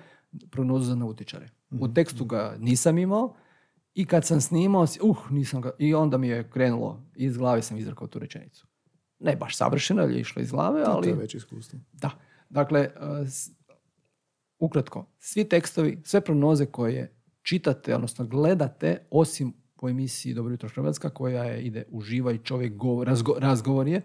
[0.51, 1.49] prognozu za nautičare.
[1.71, 1.93] U Mhm.
[1.93, 3.35] tekstu ga nisam imao
[3.93, 7.77] i kad sam snimao, uh, nisam ga, i onda mi je krenulo, iz glave sam
[7.77, 8.67] izrekao tu rečenicu.
[9.19, 11.07] Ne baš savršeno, jer je išlo iz glave, To ali...
[11.07, 11.79] je već iskustvo.
[11.93, 12.09] Da.
[12.49, 13.27] Dakle, uh,
[14.59, 21.09] ukratko, svi tekstovi, sve prognoze koje čitate, odnosno gledate, osim po emisiji Dobro jutro Hrvatska,
[21.09, 24.01] koja je, ide uživa i čovjek go, razgo- razgovor je,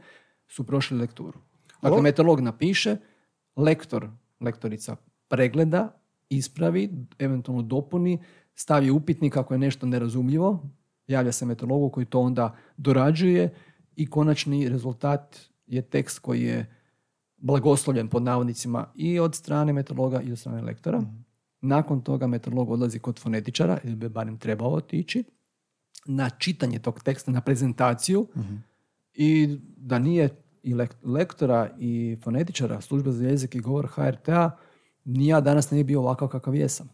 [0.46, 1.38] su prošli lekturu.
[1.82, 2.96] Dakle, meteorolog napiše,
[3.56, 4.08] lektor,
[4.40, 4.96] lektorica
[5.28, 5.92] pregleda,
[6.28, 8.18] ispravi, eventualno dopuni,
[8.54, 10.62] stavi upitnik ako je nešto nerazumljivo,
[11.06, 13.54] javlja se meteorologu koji to onda dorađuje
[13.96, 16.74] i konačni rezultat je tekst koji je
[17.36, 21.02] blagoslovljen pod navodnicima i od strane meteorologa i od strane lektora.
[21.60, 25.24] Nakon toga meteorolog odlazi kod fonetičara, ili bi barem trebao otići,
[26.06, 28.26] na čitanje tog teksta, na prezentaciju
[29.14, 30.28] i da nije
[30.62, 34.50] i lek- lektora i fonetičara službe za jezik i govor HRT-a,
[35.04, 36.88] ni ja danas ne bi bio ovakav kakav jesam.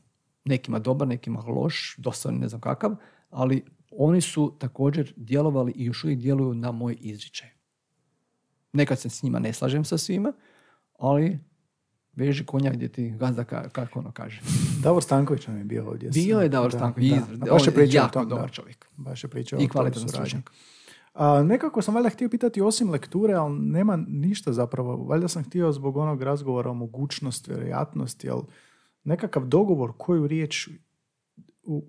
[0.45, 2.97] Nekima dobar, nekima loš, dosadni, ne znam kakav,
[3.31, 7.49] ali oni su također djelovali i još uvijek djeluju na moj izričaj.
[8.73, 10.33] Nekad se s njima ne slažem sa svima,
[10.99, 11.39] ali
[12.13, 14.41] veži konja gdje ti gazda ka- kako ono kaže.
[14.83, 16.11] Davor Stanković nam je bio ovdje.
[16.11, 17.17] Bio je Davor Da, Stanković, da.
[17.17, 18.53] izvr- A Baš je pričao jako tom, dobar da.
[18.53, 18.87] čovjek.
[18.97, 20.51] Baš je pričao I kvalitetan stručnjak.
[21.15, 24.97] A, nekako sam valjda htio pitati osim lekture, ali nema ništa zapravo.
[24.97, 28.43] Valjda sam htio zbog onog razgovora o mogućnost, vjerojatnosti, ali
[29.05, 30.69] nekakav dogovor koju riječ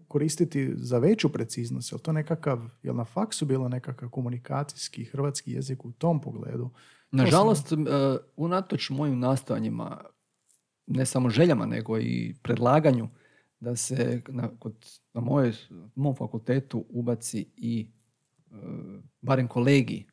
[0.08, 1.92] koristiti za veću preciznost.
[1.92, 6.70] Je to nekakav, je na faksu bilo nekakav komunikacijski hrvatski jezik u tom pogledu?
[7.12, 7.76] Nažalost, e,
[8.36, 10.02] unatoč mojim nastojanjima,
[10.88, 13.10] ne samo željama, nego i predlaganju
[13.60, 14.76] da se na, kod,
[15.14, 15.54] na mojoj,
[15.96, 17.88] mom fakultetu ubaci i
[19.22, 20.06] barem kolegi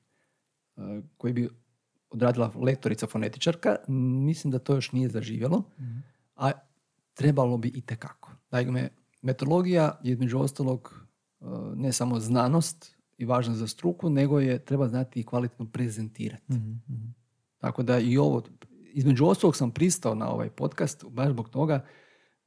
[0.77, 0.81] e,
[1.17, 1.49] koji bi
[2.11, 3.77] odradila lektorica fonetičarka,
[4.27, 5.63] mislim da to još nije zaživjelo,
[6.37, 6.51] a
[7.15, 8.31] trebalo bi i tekako.
[8.51, 8.89] Dakle,
[9.23, 11.07] meteorologija je između ostalog
[11.41, 16.53] e, ne samo znanost i važna za struku, nego je treba znati i kvalitetno prezentirati.
[17.59, 18.43] Tako da i ovo,
[18.93, 21.85] između ostalog sam pristao na ovaj podcast baš zbog toga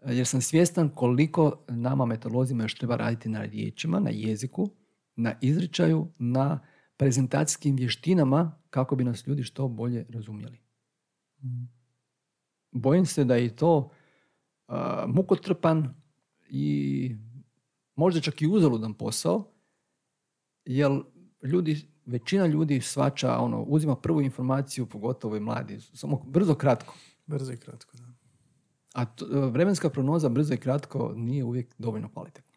[0.05, 4.69] jer sam svjestan koliko nama meteorolozima još treba raditi na riječima, na jeziku,
[5.15, 6.59] na izričaju, na
[6.97, 10.59] prezentacijskim vještinama kako bi nas ljudi što bolje razumjeli.
[12.71, 13.89] Bojim se da je to
[14.67, 15.93] a, mukotrpan
[16.49, 17.15] i
[17.95, 19.51] možda čak i uzaludan posao,
[20.65, 20.91] jer
[21.43, 26.95] ljudi, većina ljudi svača, ono, uzima prvu informaciju, pogotovo i mladi, samo brzo, kratko.
[27.25, 28.13] Brzo i kratko, da.
[28.93, 32.55] A t- vremenska prognoza brzo i kratko nije uvijek dovoljno kvalitetna.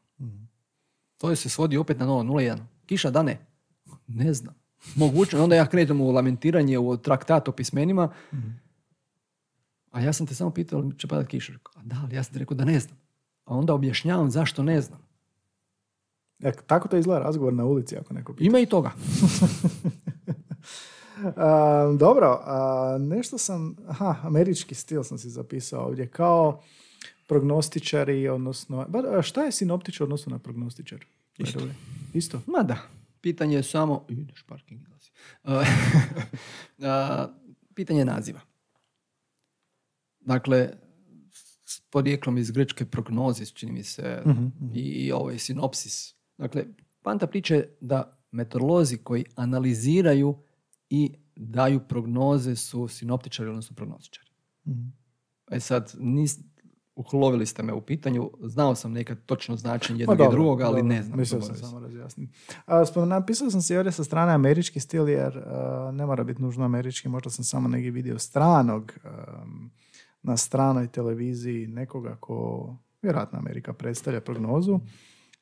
[1.19, 2.59] To je se svodi opet na 0.01.
[2.87, 3.47] Kiša da ne?
[4.07, 4.55] Ne znam.
[4.95, 5.39] Moguće.
[5.39, 8.13] Onda ja krenem u lamentiranje, u traktat o pismenima.
[9.91, 11.53] A ja sam te samo pitao, će padat kiša.
[11.75, 12.97] A da, ali ja sam ti rekao da ne znam.
[13.45, 14.99] A onda objašnjavam zašto ne znam.
[16.43, 18.45] E, tako to izgleda razgovor na ulici ako neko pita.
[18.45, 18.91] Ima i toga.
[21.37, 26.63] A, dobro, a, nešto sam, aha, američki stil sam si zapisao ovdje, kao
[27.29, 31.05] prognostičari, odnosno, ba, šta je sinoptičar odnosno na prognostičar?
[31.39, 31.61] Isto.
[32.15, 32.41] Isto?
[32.47, 32.79] Ma da.
[33.21, 34.07] Pitanje je samo...
[34.09, 34.81] Ideš parking.
[37.75, 38.41] pitanje je naziva.
[40.21, 40.71] Dakle,
[41.65, 44.23] s porijeklom iz grčke prognozis, čini mi se,
[44.75, 46.15] i, i ovaj sinopsis.
[46.39, 46.65] Dakle,
[47.03, 50.39] panta priče da meteorolozi koji analiziraju
[50.91, 54.31] i daju prognoze su sinoptičari, odnosno prognostičari.
[55.51, 56.39] E sad, nis,
[56.99, 60.77] uhlovili ste me u pitanju, znao sam nekad točno značenje jednog Pa i drugog, ali
[60.77, 61.19] dobro, ne znam.
[61.19, 62.33] Mislio sam samo razjasniti.
[63.07, 67.09] Napisao sam si ovdje sa strane američki stil, jer a, ne mora biti nužno američki,
[67.09, 69.71] možda sam samo negdje vidio stranog am,
[70.23, 74.81] na stranoj televiziji nekoga ko, vjerojatno Amerika predstavlja prognozu,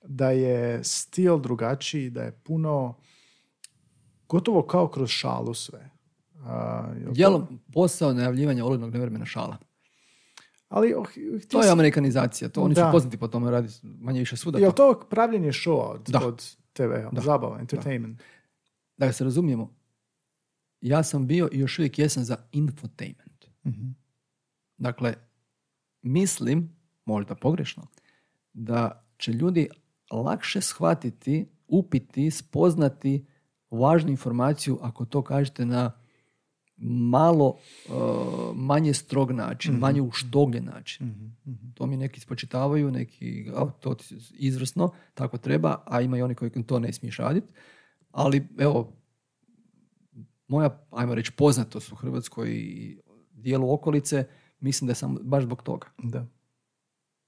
[0.05, 2.95] da je stil drugačiji, da je puno
[4.29, 5.91] gotovo kao kroz šalu sve.
[6.45, 9.57] A, jel to- Dijelom posao najavljivanja oludnog nevremena šala.
[10.69, 12.87] Ali, oh, htio To je amerikanizacija, to oni Da.
[12.87, 14.59] su poznati po tome radi manje više svuda.
[14.59, 15.07] Jel to.
[15.11, 16.27] pravljenje showa od, Da.
[16.27, 17.21] od TV, Da.
[17.21, 18.23] zabava, entertainment?
[18.97, 19.75] Da se razumijemo,
[20.81, 23.45] ja sam bio i još uvijek jesam za infotainment.
[23.67, 23.89] Mhm.
[24.79, 25.15] Dakle,
[26.03, 27.87] mislim, možda pogrešno,
[28.53, 29.69] da će ljudi
[30.11, 33.27] lakše shvatiti, upiti, spoznati
[33.71, 35.93] važnu informaciju ako to kažete na
[36.79, 37.47] malo
[37.89, 37.95] uh,
[38.55, 41.33] manje strog način, manje uštogljen način.
[41.75, 43.97] To mi neki spočitavaju, neki, a, to
[44.33, 47.47] izvrsno, tako treba, a ima i oni koji to ne smiješ raditi.
[48.11, 48.93] Ali, evo,
[50.49, 52.99] moja, ajmo reći, poznatost u Hrvatskoj i
[53.33, 54.25] dijelu okolice,
[54.61, 55.87] mislim da sam baš zbog toga.
[56.03, 56.27] Da.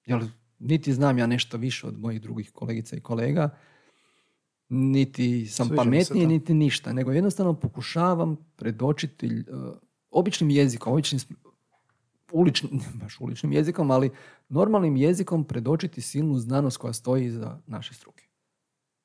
[0.06, 0.24] Jer
[0.58, 3.50] niti znam ja nešto više od mojih drugih kolegica i kolega,
[4.68, 9.76] niti sam Sviđa pametniji, niti ništa, nego jednostavno pokušavam predočiti uh,
[10.10, 11.20] običnim jezikom, običnim
[12.32, 14.10] uličnim, ne baš uličnim jezikom, ali
[14.48, 18.24] normalnim jezikom predočiti silnu znanost koja stoji iza naše struke.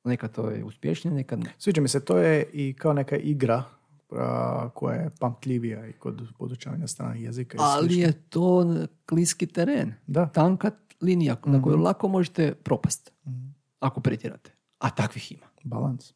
[0.04, 1.54] Nekad to je uspješnije, nekad ne.
[1.58, 3.64] Sviđa mi se, to je i kao neka igra
[4.12, 7.58] a, koja je pamtljivija i kod podučavanja stranih jezika.
[7.58, 9.94] i Ali je to kliski teren.
[10.08, 10.26] Da.
[10.26, 13.12] Tanka linija na koju lako možete propast
[13.80, 14.52] ako pretjerate.
[14.80, 15.53] A takvih ima.
[15.64, 16.14] Balans.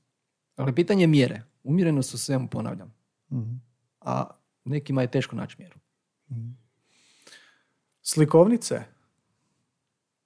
[0.57, 1.43] Dakle, pitanje je mjere.
[1.63, 2.93] Umjerenost u svemu ponavljam.
[3.31, 3.55] Mhm.
[4.01, 4.29] A
[4.65, 5.75] nekima je teško naći mjeru.
[8.01, 8.83] Slikovnice.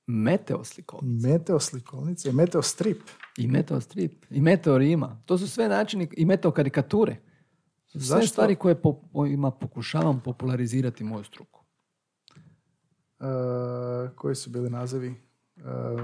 [0.08, 1.28] Meteo slikovnice.
[1.28, 2.32] Meteo slikovnice.
[2.32, 3.02] Meteo strip.
[3.38, 4.26] I meteo strip.
[4.30, 5.22] I meteo rima.
[5.26, 6.10] To su sve načini.
[6.18, 7.18] I meteo karikature.
[7.88, 8.28] Sve Zašto?
[8.28, 11.64] stvari koje po, kojima pokušavam popularizirati moju struku.
[13.20, 13.24] E,
[14.16, 15.16] koji su bili nazivi?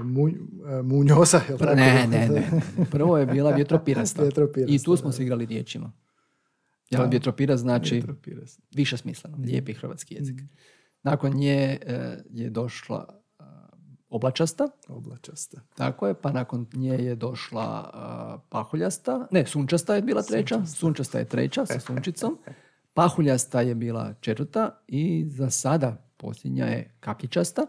[0.04, 0.32] Munj,
[0.78, 1.74] e, munjoza, je tako?
[1.74, 2.60] Ne, ne, ne.
[2.90, 4.22] Prvo je bila vjetropirasta.
[4.22, 5.92] Vjetropirasta, I tu smo se igrali riječima.
[6.90, 8.02] Jer vjetropirast znači
[8.74, 10.40] više smisleno, lijepi hrvatski jezik.
[11.02, 13.18] Nakon nje e, je došla
[14.10, 15.60] oblačasta, Oblačasta.
[15.74, 17.92] tako je, pa nakon nje je došla
[18.48, 22.38] pahuljasta, ne, sunčasta je bila treća, sunčasta je treća sa sunčicom,
[22.94, 27.66] pahuljasta je bila četvrta i za sada posljednja je kapljičasta,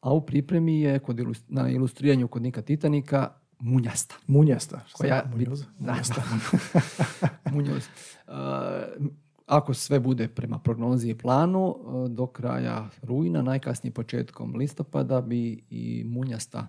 [0.00, 4.14] a u pripremi je kod ilus- na ilustriranju kod Nika Titanika munjasta.
[4.26, 4.80] Munjasta.
[4.86, 5.64] Šta koja munjoza?
[5.78, 5.96] Da.
[7.52, 7.88] Munjoz.
[8.26, 8.34] Uh,
[9.46, 15.64] ako sve bude prema prognozi i planu, uh, do kraja rujna, najkasnije početkom listopada bi
[15.70, 16.68] i munjasta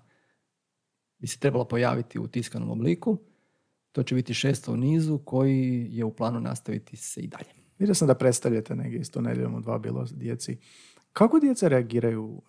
[1.20, 3.18] bi se trebala pojaviti u tiskanom obliku.
[3.92, 7.50] To će biti šesto u nizu koji je u planu nastaviti se i dalje.
[7.80, 10.58] Vidio sam da predstavljate negdje isto nedjeljom u dva bilo djeci.
[11.14, 12.42] Kako djeca reagiraju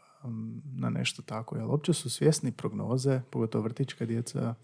[0.75, 1.57] na nešto tako?
[1.57, 4.55] Jel uopće su svjesni prognoze, pogotovo vrtićka djeca?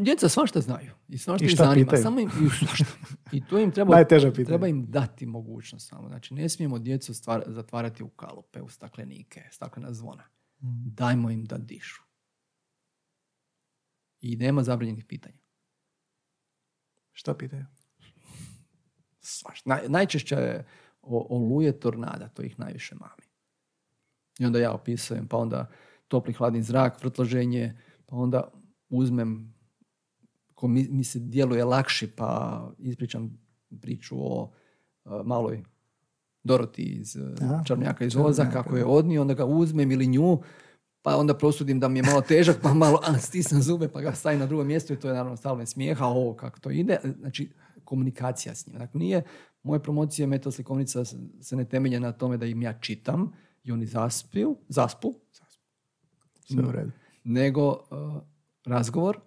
[0.00, 1.84] Djeca svašta znaju i svašta I šta zanima.
[1.84, 2.02] pitaju?
[2.02, 2.84] Samo im, i svašta.
[3.32, 4.04] I to im treba,
[4.46, 6.08] treba im dati mogućnost samo.
[6.08, 10.24] Znači, ne smijemo djecu stvar, zatvarati u kalupe, u staklenike, staklena zvona.
[10.84, 12.02] Dajmo im da dišu.
[14.20, 15.38] I nema zabranjenih pitanja.
[17.12, 17.66] Šta pitaju?
[19.20, 19.70] Svašta.
[19.70, 20.66] Naj, najčešće je
[21.02, 23.29] o, oluje tornada, to ih najviše mami.
[24.40, 25.68] I onda ja opisujem, pa onda
[26.08, 27.76] topli hladni zrak, vrtloženje,
[28.06, 28.50] pa onda
[28.88, 29.54] uzmem
[30.60, 33.38] ko mi, mi se djeluje lakši, pa ispričam
[33.80, 34.52] priču o
[35.04, 35.62] uh, maloj
[36.42, 40.38] Doroti iz uh, A, Čarnjaka iz Oza, kako je odnio, onda ga uzmem ili nju,
[41.02, 44.12] pa onda prosudim da mi je malo težak, pa malo a, stisnem zube, pa ga
[44.12, 46.98] stavim na drugo mjesto i to je naravno stalno smijeha, ovo kako to ide.
[47.18, 47.50] Znači,
[47.84, 48.78] komunikacija s njim.
[48.78, 49.22] Dakle, nije,
[49.62, 51.04] moje promocije metal slikovnica
[51.40, 53.32] se ne temelje na tome da im ja čitam
[53.62, 55.64] i oni zaspiju, zaspu, zaspu
[56.40, 56.90] Sve u redu.
[57.24, 58.22] nego uh,
[58.64, 59.20] razgovor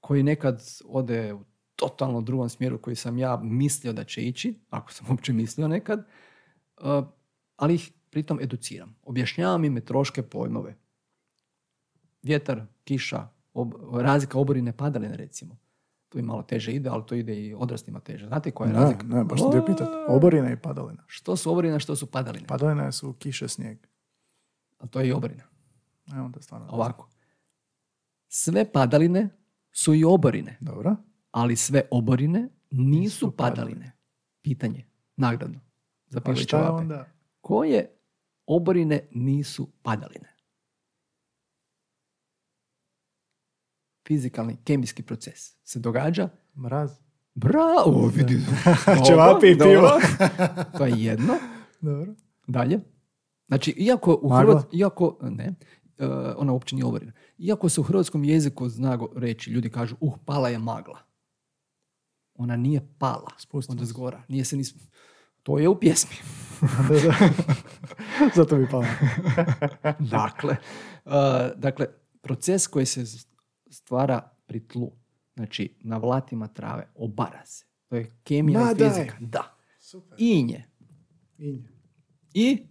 [0.00, 1.44] koji nekad ode u
[1.76, 6.06] totalno drugom smjeru koji sam ja mislio da će ići, ako sam uopće mislio nekad,
[6.76, 6.84] uh,
[7.56, 8.96] ali ih pritom educiram.
[9.02, 10.76] Objašnjavam im troške pojmove.
[12.22, 15.56] Vjetar, kiša, ob- razlika oborine padaline recimo.
[16.16, 18.26] To im malo teže ide, ali to ide i odraslima teže.
[18.26, 19.06] Znate koja je Ne, razlika?
[19.06, 19.88] ne, baš sam pitat.
[20.08, 21.02] Oborina i padalina.
[21.06, 22.46] Što su oborina, što su padaline?
[22.46, 23.86] Padalina su kiše, snijeg.
[24.78, 25.42] A to je i oborina.
[26.08, 26.66] E, onda stvarno.
[26.70, 27.08] Ovako.
[28.28, 29.28] Sve padaline
[29.72, 30.56] su i oborine.
[30.60, 30.96] Dobro.
[31.30, 33.56] ali sve oborine nisu Nisu padaline.
[33.66, 33.92] padaline.
[34.42, 34.84] Pitanje,
[35.16, 35.60] nagradno.
[36.08, 36.70] Za Pa i je ćevape.
[36.70, 37.06] onda?
[37.40, 37.90] Koje
[38.46, 40.28] oborine nisu padaline?
[44.06, 46.28] Fizikalni, kemijski proces se događa.
[46.56, 46.90] Mraz.
[47.34, 48.40] Bravo, vidi.
[49.06, 49.90] Ćevapi i pivo.
[50.78, 51.34] to je jedno.
[51.80, 52.14] Dobro.
[52.46, 52.80] Dalje.
[53.48, 54.52] Znači, iako u Magla?
[54.52, 55.54] Hrvat, iako, ne,
[55.98, 57.12] e, ona uopće nije oborina.
[57.38, 60.98] Iako se u hrvatskom jeziku zna reći, ljudi kažu, uh, pala je magla.
[62.34, 63.84] Ona nije pala Spustila od se.
[63.86, 64.22] zgora.
[64.28, 64.64] Nije se ni...
[64.64, 64.88] sp-
[65.42, 66.16] To je u pjesmi.
[66.88, 67.14] Da, da.
[68.34, 68.84] Zato mi palo.
[70.10, 70.56] dakle,
[71.04, 71.12] uh,
[71.56, 71.86] dakle,
[72.22, 73.04] proces koji se
[73.76, 74.92] stvara pri tlu.
[75.36, 77.64] Znači, na vlatima trave, obara se.
[77.88, 79.16] To je kemija i fizika.
[79.20, 79.56] Da.
[79.78, 80.16] Super.
[80.18, 80.64] Inje.
[81.38, 81.68] Inje.
[82.34, 82.66] I...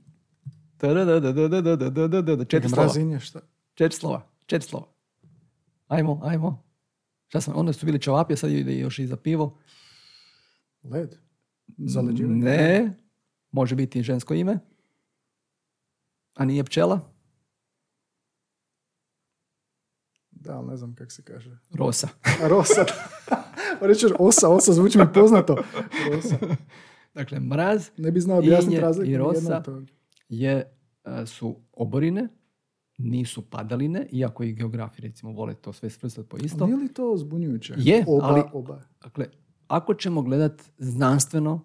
[2.47, 2.93] Četiri slova.
[2.99, 3.39] Inje, šta?
[3.73, 4.29] Četiri slova.
[4.45, 4.87] Četiri slova.
[5.87, 6.63] Ajmo, ajmo.
[7.27, 9.57] Šta sam, onda su bili čavapije, sad ide još i za pivo.
[10.83, 11.15] Led?
[11.77, 12.43] Zaleđivanje?
[12.43, 12.93] Ne.
[13.51, 14.59] Može biti žensko ime.
[16.33, 17.14] A nije pčela.
[20.45, 21.57] Da, ali ne znam kako se kaže.
[21.71, 22.07] Rosa.
[22.41, 22.85] Rosa.
[23.79, 25.55] Pa Reći osa, osa zvuči mi poznato.
[26.11, 26.37] Rosa.
[27.13, 29.11] Dakle, mraz Ne bi znao objasniti razliku.
[29.11, 29.63] i rosa.
[30.29, 32.27] je, e, su oborine,
[32.97, 36.65] nisu padaline, iako i geografi recimo vole to sve svrstati po isto.
[36.65, 37.73] Nije li to zbunjujuće?
[37.77, 38.81] Je, oba, ali- Oba.
[39.03, 39.25] Dakle,
[39.67, 41.59] ako ćemo gledat znanstveno,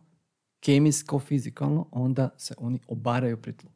[0.61, 3.70] kemijsko, fizikalno, onda se oni obaraju pri tlu.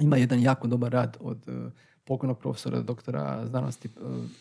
[0.00, 1.70] Ima jedan jako dobar rad od e,
[2.04, 3.90] pokojnog profesora doktora znanosti e,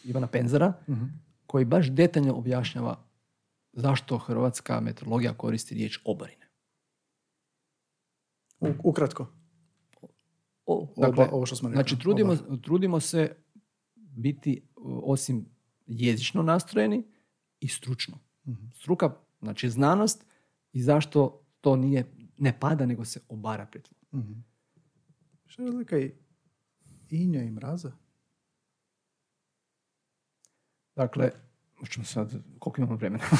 [0.03, 1.05] Ivana Penzara, Mhm.
[1.45, 3.03] koji baš detaljno objašnjava
[3.74, 6.47] zašto hrvatska meteorologija koristi riječ oborine.
[8.59, 9.28] U- ukratko.
[10.66, 11.78] O, Oba, ovo što smo rekli.
[11.78, 13.36] Znači, trudimo, trudimo se
[13.95, 15.45] biti uh, osim
[15.88, 17.03] jezično nastrojeni
[17.59, 18.20] i stručno.
[18.47, 18.66] Mhm.
[18.74, 20.26] Struka, znači znanost
[20.74, 22.05] i zašto to nije,
[22.38, 23.89] ne pada, nego se obara pred.
[24.14, 24.34] Mhm.
[25.45, 26.11] Što je razlika i
[27.22, 27.91] inja i mraza?
[30.95, 31.32] Dakle,
[31.89, 33.24] ćemo sad, koliko imamo vremena?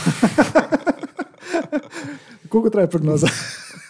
[2.50, 3.28] Koliko traje prognoza?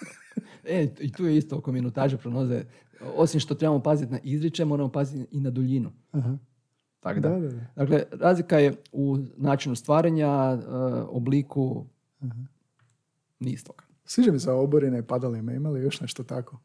[0.64, 2.64] e, i tu je isto oko minutaže prognoze.
[3.16, 5.92] Osim što trebamo paziti na izričaj, moramo paziti i na duljinu.
[6.12, 6.38] Aha.
[7.00, 7.30] Tako da.
[7.30, 7.66] Da, da, da.
[7.76, 10.58] Dakle, razlika je u načinu stvaranja, e,
[11.08, 11.86] obliku,
[12.22, 12.44] Aha.
[13.40, 13.84] niz toga.
[14.06, 15.56] Sviđa mi se oborine i padalime.
[15.56, 16.60] Ima li još nešto tako?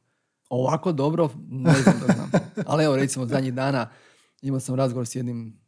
[0.49, 2.31] Ovako dobro, ne znam da znam.
[2.67, 3.89] Ali evo recimo zadnjih dana
[4.43, 5.61] imao sam razgovor s jednim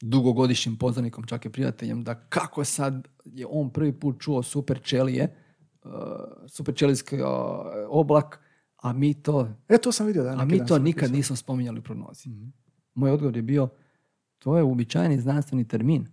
[0.00, 5.36] dugogodišnjim poznanikom, čak i prijateljem, da kako sad je on prvi put čuo super čelije,
[5.84, 5.90] uh,
[6.48, 7.28] super čelijski uh,
[7.88, 8.40] oblak,
[8.76, 10.30] a mi to, E, to sam vidio da.
[10.30, 11.16] a mi to nikad napisao.
[11.16, 12.28] nismo spominjali u prognozi.
[12.28, 12.48] Mhm.
[12.94, 13.68] Moj odgovor je bio,
[14.38, 16.06] to je uobičajeni znanstveni termin,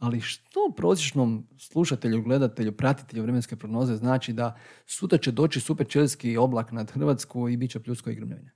[0.00, 6.36] ali što prosječnom slušatelju, gledatelju, pratitelju vremenske prognoze znači da sutra će doći super čelijski
[6.36, 8.50] oblak nad Hrvatsku i bit će pljusko i grmljenje?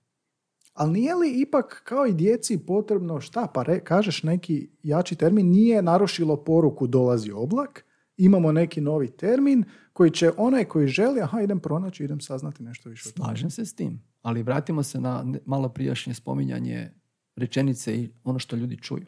[0.74, 3.46] Ali nije li ipak kao i djeci potrebno šta?
[3.54, 7.84] Pa re, kažeš neki jači termin, nije narušilo poruku dolazi oblak,
[8.16, 12.88] imamo neki novi termin koji će onaj koji želi, aha idem pronaći, idem saznati nešto
[12.88, 13.08] više.
[13.08, 16.90] Slažem se s tim, ali vratimo se na malo prijašnje spominjanje
[17.36, 19.06] rečenice i ono što ljudi čuju.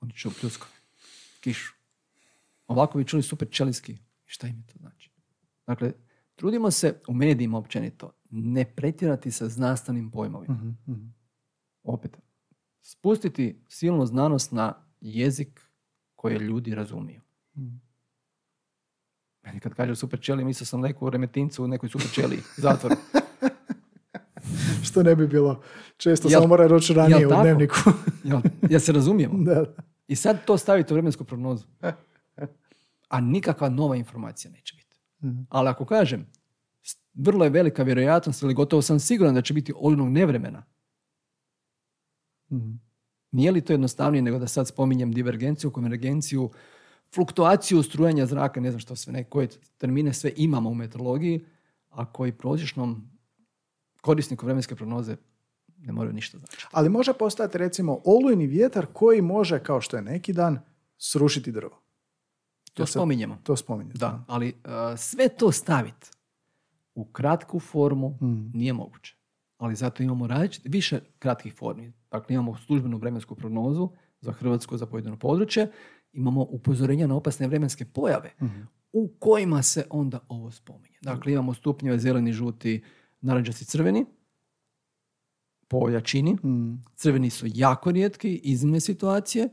[0.00, 0.72] Oni čuju pljuskove,
[1.40, 1.72] kišu.
[2.66, 3.98] Ovako bi čuli super čelijski.
[4.24, 5.10] Šta im je to znači?
[5.66, 5.92] Dakle,
[6.34, 10.54] trudimo se u medijima općenito ne pretjerati sa znanstvenim pojmovima.
[10.54, 11.06] Mhm, mhm.
[11.82, 12.18] Opet,
[12.80, 15.60] spustiti silnu znanost na jezik
[16.14, 17.20] koje ljudi razumiju.
[17.56, 17.76] Mhm.
[19.42, 22.96] Meni kad kaže super čeli, mislio sam neku remetincu u nekoj super čeli zatvoru.
[24.96, 25.62] Što ne bi bilo
[25.96, 27.76] često, Jel- samo mora roći ranije jel u dnevniku.
[28.24, 28.40] Jel,
[28.70, 29.44] ja se razumijemo?
[29.44, 29.64] da.
[30.08, 31.66] I sad to stavite u vremensku prognozu.
[33.08, 34.96] A nikakva nova informacija neće biti.
[35.22, 35.42] Mhm.
[35.48, 36.26] Ali ako kažem,
[37.14, 40.62] vrlo je velika vjerojatnost ili gotovo sam siguran da će biti onog nevremena,
[42.50, 42.70] Mhm.
[43.32, 46.50] nije li to jednostavnije nego da sad spominjem divergenciju, konvergenciju,
[47.14, 51.44] fluktuaciju strujanja zraka, ne znam što sve, ne, koje termine sve imamo u meteorologiji,
[51.90, 53.10] a koji prosječnom
[54.06, 55.16] korisniku vremenske prognoze
[55.78, 56.66] ne moraju ništa značiti.
[56.72, 60.58] Ali može postati recimo olujni vjetar koji može, kao što je neki dan,
[60.98, 61.82] srušiti drvo.
[62.74, 63.38] To sad- spominjemo.
[63.42, 63.92] To spominje.
[63.94, 64.54] Da, ali uh,
[64.98, 66.10] sve to staviti
[66.94, 68.50] u kratku formu Mm.
[68.54, 69.16] nije moguće.
[69.58, 71.92] Ali zato imamo različite, više kratkih formi.
[72.10, 73.88] Dakle, imamo službenu vremensku prognozu
[74.20, 75.72] za Hrvatsku, za pojedino područje.
[76.12, 78.60] Imamo upozorenja na opasne vremenske pojave Mhm.
[78.92, 80.96] u kojima se onda ovo spominje.
[81.02, 82.82] Dakle, imamo stupnjeve zeleni, žuti,
[83.20, 84.06] naranđasti, crveni
[85.68, 86.34] po jačini.
[86.34, 86.84] Mm.
[86.94, 89.48] Crveni su jako rijetki, iznimne situacije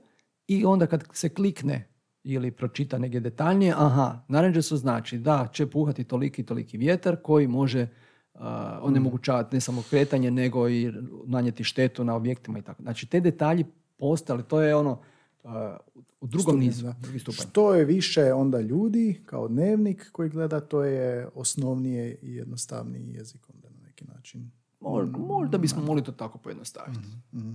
[0.47, 1.89] i onda kad se klikne
[2.23, 7.47] ili pročita negdje detaljnije, aha, naranđasto znači da će puhati toliki i toliki vjetar koji
[7.47, 7.87] može
[8.33, 8.41] uh,
[8.81, 10.91] onemogućavati ne samo kretanje, nego i
[11.25, 12.83] nanijeti štetu na objektima i tako.
[12.83, 13.65] Znači, te detalji
[13.97, 15.01] postoje, ali to je ono
[16.21, 17.19] u drugom Stupanj, nizu, drugi.
[17.19, 23.49] Što je više onda ljudi kao dnevnik koji gleda, to je osnovnije i jednostavniji jezik
[23.49, 24.51] onda na neki način.
[24.79, 26.99] Možda, možda bismo mogli to tako pojednostaviti.
[27.33, 27.53] Mhm.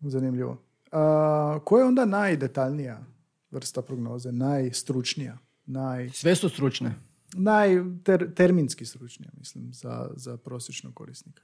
[0.00, 0.62] Zanimljivo.
[0.92, 3.04] A, koja je onda najdetaljnija
[3.50, 6.94] vrsta prognoze, najstručnija, naj, Sve su stručne.
[7.36, 11.42] najterminski stručnija, mislim, za, za prosječnog korisnika?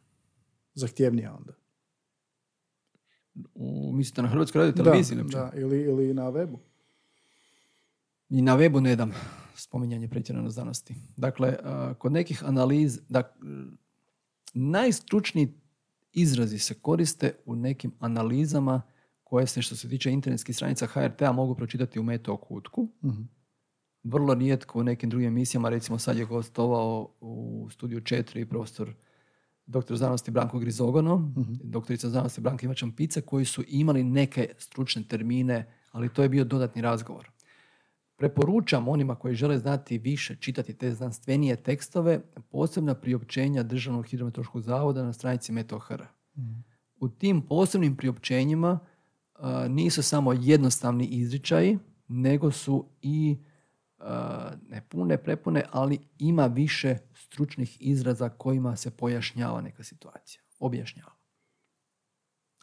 [0.74, 1.52] Zahtjevnija onda.
[3.54, 5.18] U, mislite na Hrvatskoj radio televiziji?
[5.18, 6.58] da, da, ili, ili na webu.
[8.28, 9.12] I na webu ne dam
[9.54, 10.94] spominjanje pretjerano znanosti.
[11.16, 11.56] Dakle,
[11.98, 13.34] kod nekih analiz, da,
[14.54, 15.54] najstručniji
[16.12, 18.82] izrazi se koriste u nekim analizama
[19.24, 23.22] koje se što se tiče internetskih stranica HRT-a mogu pročitati u Meteo kutku, Mhm.
[24.02, 28.94] vrlo rijetko u nekim drugim emisijama, recimo sad je gostovao u studiju 4 profesor
[29.70, 31.54] doktor znanosti Branko Grizogono, Mhm.
[31.62, 36.44] doktorica znanosti Branka Ivačan Pica, koji su imali neke stručne termine, ali to je bio
[36.44, 37.30] dodatni razgovor.
[38.16, 45.02] Preporučam onima koji žele znati više, čitati te znanstvenije tekstove, posebna priopćenja Državnog hidrometeorološkog zavoda
[45.02, 46.02] na stranici Meteo.hr.
[46.96, 48.78] U tim posebnim priopćenjima
[49.34, 53.38] a, nisu samo jednostavni izričaji, nego su i
[54.68, 61.12] ne pune, prepune, ali ima više stručnih izraza kojima se pojašnjava neka situacija, objašnjava.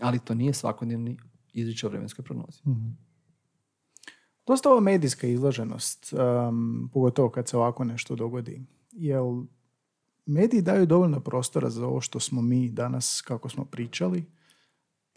[0.02, 1.18] Ali to nije svakodnevni
[1.54, 2.62] izričaj o vremenskoj prognozi.
[4.48, 9.44] Dosta ova medijska izloženost, um, pogotovo kad se ovako nešto dogodi, jel
[10.26, 14.26] mediji daju dovoljno prostora za ovo što smo mi danas, kako smo pričali,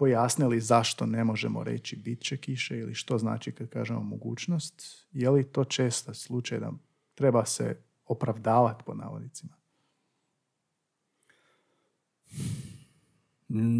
[0.00, 5.06] pojasnili zašto ne možemo reći bit će kiše ili što znači kad kažemo mogućnost.
[5.12, 6.72] Je li to često slučaj da
[7.14, 9.52] treba se opravdavati po navodnicima?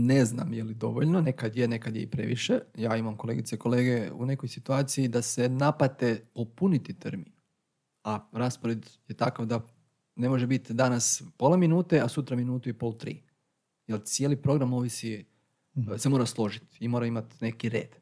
[0.08, 2.58] Ne znam je li dovoljno, nekad je, nekad je i previše.
[2.74, 7.32] Ja imam kolegice i kolege u nekoj situaciji da se napate popuniti termin.
[8.04, 9.60] A raspored je takav da
[10.16, 13.22] ne može biti danas pola minute, a sutra minutu i pol tri.
[13.86, 15.24] Jer cijeli program ovisi,
[15.98, 17.96] se mora složiti i mora imati neki red.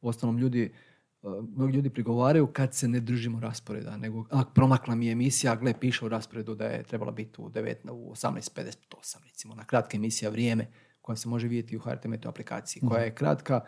[0.00, 5.06] Uostalom ljudi, eh, mnogi ljudi prigovaraju kad se ne držimo rasporeda, nego a, promakla mi
[5.06, 9.54] je emisija, gle, piše u rasporedu da je trebala biti u, 9, u 18.58, recimo,
[9.54, 10.66] na kratka emisija vrijeme
[11.00, 13.60] koja se može vidjeti u HRT Meteo aplikaciji, koja je kratka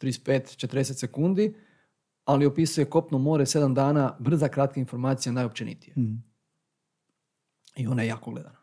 [0.00, 1.54] 35-40 sekundi,
[2.24, 5.94] ali opisuje kopno more 7 dana, brza kratka informacija, najopćenitije.
[7.76, 8.58] I ona je jako gledana,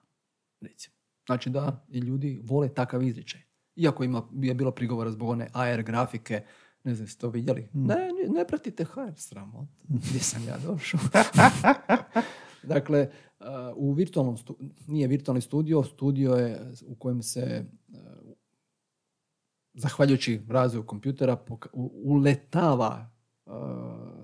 [0.61, 0.95] recimo.
[1.25, 3.41] Znači da i ljudi vole takav izričaj.
[3.75, 6.43] Iako ima, je bilo prigovora zbog one AR grafike,
[6.83, 7.69] ne znam, ste to vidjeli?
[7.73, 9.69] Ne, ne, ne pratite HR, sramot.
[9.87, 10.99] Gdje sam ja došao?
[12.73, 13.09] dakle,
[13.39, 13.45] uh,
[13.75, 14.57] u virtualnom, stu,
[14.87, 17.95] nije virtualni studio, studio je u kojem se uh,
[19.73, 21.37] zahvaljujući razvoju kompjutera
[22.03, 23.14] uletava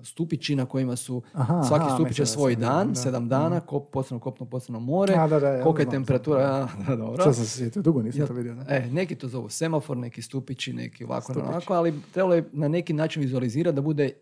[0.02, 2.94] stupići na kojima su Aha, svaki aha, stupić je da svoj dan, da.
[2.94, 6.40] sedam dana, kop, posebno kopno, posebno more, A, da, da, ja kolika je temperatura,
[6.88, 7.24] a, dobro.
[7.24, 8.54] Sad sam se sjetio, dugo nisam Jel- to vidio.
[8.54, 8.64] Da?
[8.68, 11.46] E, neki to zovu semafor, neki stupići, neki ovako, Stupići.
[11.48, 14.12] onako, ali trebalo je na neki način vizualizirati da bude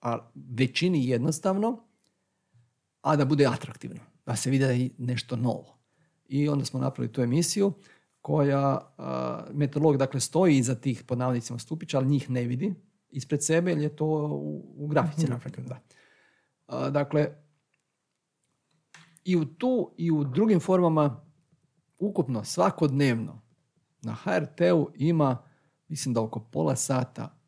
[0.00, 1.78] a, većini jednostavno,
[3.02, 5.78] a da bude atraktivno, da se vidi da je nešto novo.
[6.28, 7.72] I onda smo napravili tu emisiju
[8.20, 12.74] koja, a, meteorolog dakle stoji iza tih pod navodnicima stupića, ali njih ne vidi
[13.10, 15.26] ispred sebe jer je to u, u grafici.
[15.26, 15.80] Grafika, napravljeno, da.
[16.66, 17.28] A, dakle,
[19.24, 21.26] i u tu i u drugim formama
[21.98, 23.42] ukupno svakodnevno
[24.02, 25.42] na HRT-u ima
[25.88, 27.38] mislim da oko pola sata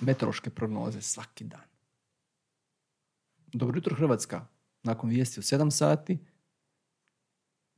[0.00, 1.70] meteorološke prognoze svaki dan.
[3.52, 4.46] Dobro jutro Hrvatska
[4.82, 6.18] nakon vijesti u 7 sati,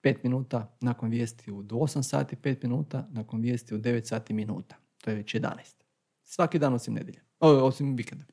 [0.03, 4.77] 5 minuta, nakon vijesti u 8 sati, 5 minuta, nakon vijesti u 9 sati minuta.
[4.99, 5.82] To je već 11.
[6.25, 7.21] Svaki dan osim nedjelje.
[7.41, 8.25] O, osim vikenda.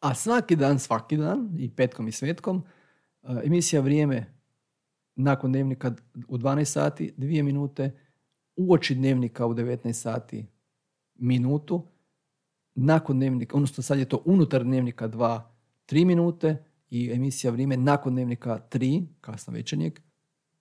[0.00, 2.62] A svaki dan, svaki dan, i petkom i svetkom,
[3.22, 4.34] e, emisija Vrijeme
[5.14, 5.94] nakon dnevnika
[6.28, 7.90] u 12 sati, 2 minute,
[8.56, 10.46] uoči dnevnika u 19 sati
[11.14, 11.86] minutu,
[12.74, 15.40] nakon dnevnika, odnosno sad je to unutar dnevnika 2,
[15.86, 20.00] 3 minute i emisija Vrijeme nakon dnevnika 3, kasno večernjeg,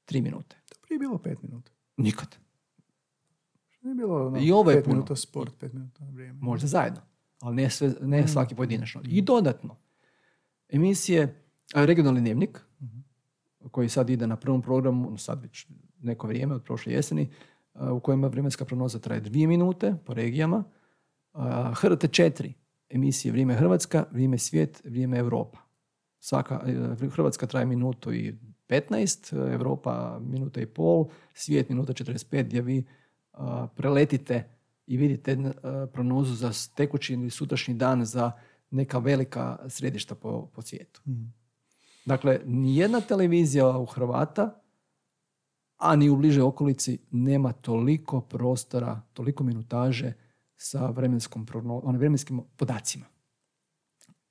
[0.05, 0.55] 3 minute.
[0.69, 1.71] To prije bilo pet minuta.
[1.97, 2.44] Nikad.
[3.85, 4.95] Nije bilo ono, I ovo je pet puno.
[4.95, 6.39] minuta sport, pet minuta vrijeme.
[6.41, 7.01] Možda zajedno,
[7.41, 9.01] ali ne, sve, ne svaki pojedinačno.
[9.03, 9.75] I dodatno,
[10.69, 11.41] emisije,
[11.75, 12.61] regionalni dnevnik,
[13.71, 15.67] koji sad ide na prvom programu, no sad već
[16.01, 17.29] neko vrijeme od prošle jeseni,
[17.91, 20.63] u kojima vremenska prognoza traje dvije minute po regijama.
[21.73, 22.51] HRT 4,
[22.89, 25.57] emisije Vrijeme Hrvatska, Vrijeme svijet, Vrijeme Europa.
[26.19, 28.35] Svaka, e, Hrvatska traje minutu i
[28.67, 32.85] 15, Europa minuta i pol, svijet minuta 45, gdje vi
[33.75, 34.49] preletite
[34.87, 35.37] i vidite
[35.93, 38.31] prognozu za tekući ili sutrašnji dan za
[38.71, 41.01] neka velika središta po, po svijetu.
[42.05, 44.61] Dakle, nijedna televizija u Hrvata,
[45.77, 50.13] a ni u bližoj okolici, nema toliko prostora, toliko minutaže
[50.57, 53.05] sa vremenskom progno- onim vremenskim podacima.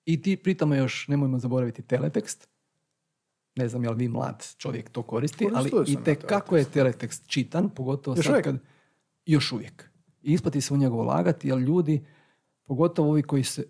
[0.04, 2.48] I ti pritamo još, nemojmo zaboraviti teletekst.
[3.56, 6.56] Ne znam je li vi mlad čovjek to koristi, ali Koristio sam i te kako
[6.56, 8.62] je teletekst čitan, pogotovo Još sad uvijek?
[9.26, 9.90] Još uvijek.
[10.22, 12.04] I isplati se u njega ulagati, jer ljudi,
[12.64, 13.64] pogotovo ovi koji se,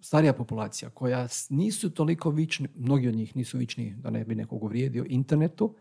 [0.00, 4.62] starija populacija, koja nisu toliko vični, mnogi od njih nisu vični, da ne bi nekog
[4.64, 5.74] uvrijedio, internetu,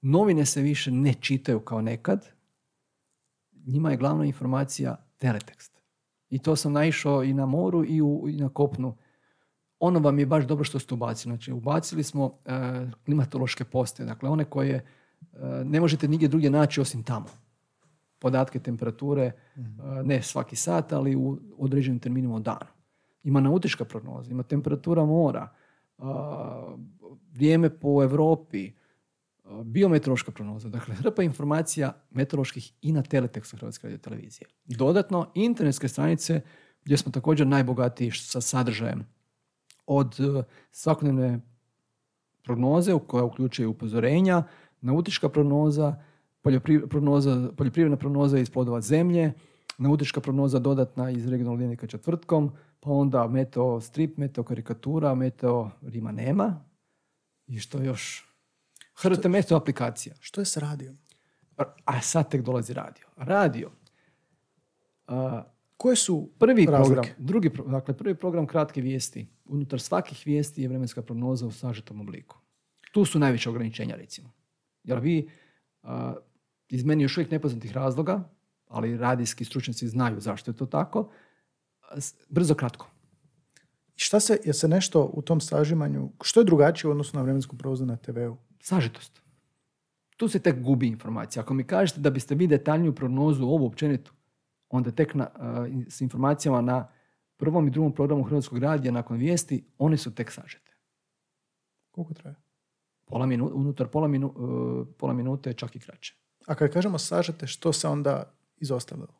[0.00, 2.28] novine se više ne čitaju kao nekad,
[3.66, 5.82] njima je glavna informacija teletekst.
[6.30, 8.96] I to sam naišao i na moru i, u, i na kopnu.
[9.78, 11.30] ono vam je baš dobro što ste ubacili.
[11.30, 12.50] Znači, ubacili smo e,
[13.04, 14.84] klimatološke postaje, dakle one koje e,
[15.64, 17.26] ne možete nigdje drugdje naći osim tamo.
[18.22, 19.32] Podatke temperature, e,
[20.04, 22.70] ne svaki sat, ali u određenim terminima u danu.
[23.22, 25.48] Ima nautička prognoza, ima temperatura mora,
[27.32, 28.72] vrijeme po Europi,
[29.64, 34.46] biometeorološka prognoza, dakle hrpa informacija meteoroloških i na teletekstu Hrvatske radio televizije.
[34.64, 36.40] Dodatno, internetske stranice
[36.84, 39.06] gdje smo također najbogatiji sa sadržajem
[39.86, 40.16] od
[40.70, 41.40] svakodnevne
[42.44, 44.42] prognoze koja uključuje upozorenja,
[44.80, 45.96] nautička prognoza,
[46.88, 49.32] prognoza, poljoprivredna prognoza iz plodova zemlje,
[49.78, 56.12] nautička prognoza dodatna iz regionalnog dnevnika četvrtkom, pa onda meteo strip, meteo karikatura, meteo Rima
[56.12, 56.64] nema.
[57.46, 58.28] I što još?
[58.94, 60.14] Hrvate meteo aplikacija.
[60.20, 60.98] Što je s radijom?
[61.84, 63.06] A sad tek dolazi radio.
[63.16, 63.70] Radio.
[65.06, 65.42] A,
[65.76, 69.26] Koje su prvi program, drugi, dakle prvi program kratke vijesti.
[69.44, 72.36] Unutar svakih vijesti je vremenska prognoza u sažetom obliku.
[72.92, 74.32] Tu su najveće ograničenja recimo.
[74.84, 75.28] Jer vi
[76.72, 78.28] iz meni još uvijek nepoznatih razloga,
[78.68, 81.10] ali radijski stručnjaci znaju zašto je to tako,
[82.28, 82.90] brzo kratko.
[83.96, 87.56] Šta se, je se nešto u tom sažimanju, što je drugačije u odnosu na vremensku
[87.56, 88.36] prognozu na TV-u?
[88.60, 89.22] Sažetost.
[90.16, 91.42] Tu se tek gubi informacija.
[91.42, 94.12] Ako mi kažete da biste vi detaljniju prognozu ovu općenitu,
[94.68, 95.28] onda tek na,
[95.88, 96.88] s informacijama na
[97.36, 100.72] prvom i drugom programu Hrvatskog radija nakon vijesti, one su tek sažete.
[101.90, 102.36] Koliko traje?
[103.04, 106.21] Pola minu, unutar pola, minu, uh, pola minute, čak i kraće.
[106.46, 109.14] A kad kažemo sažete, što se onda izostavilo?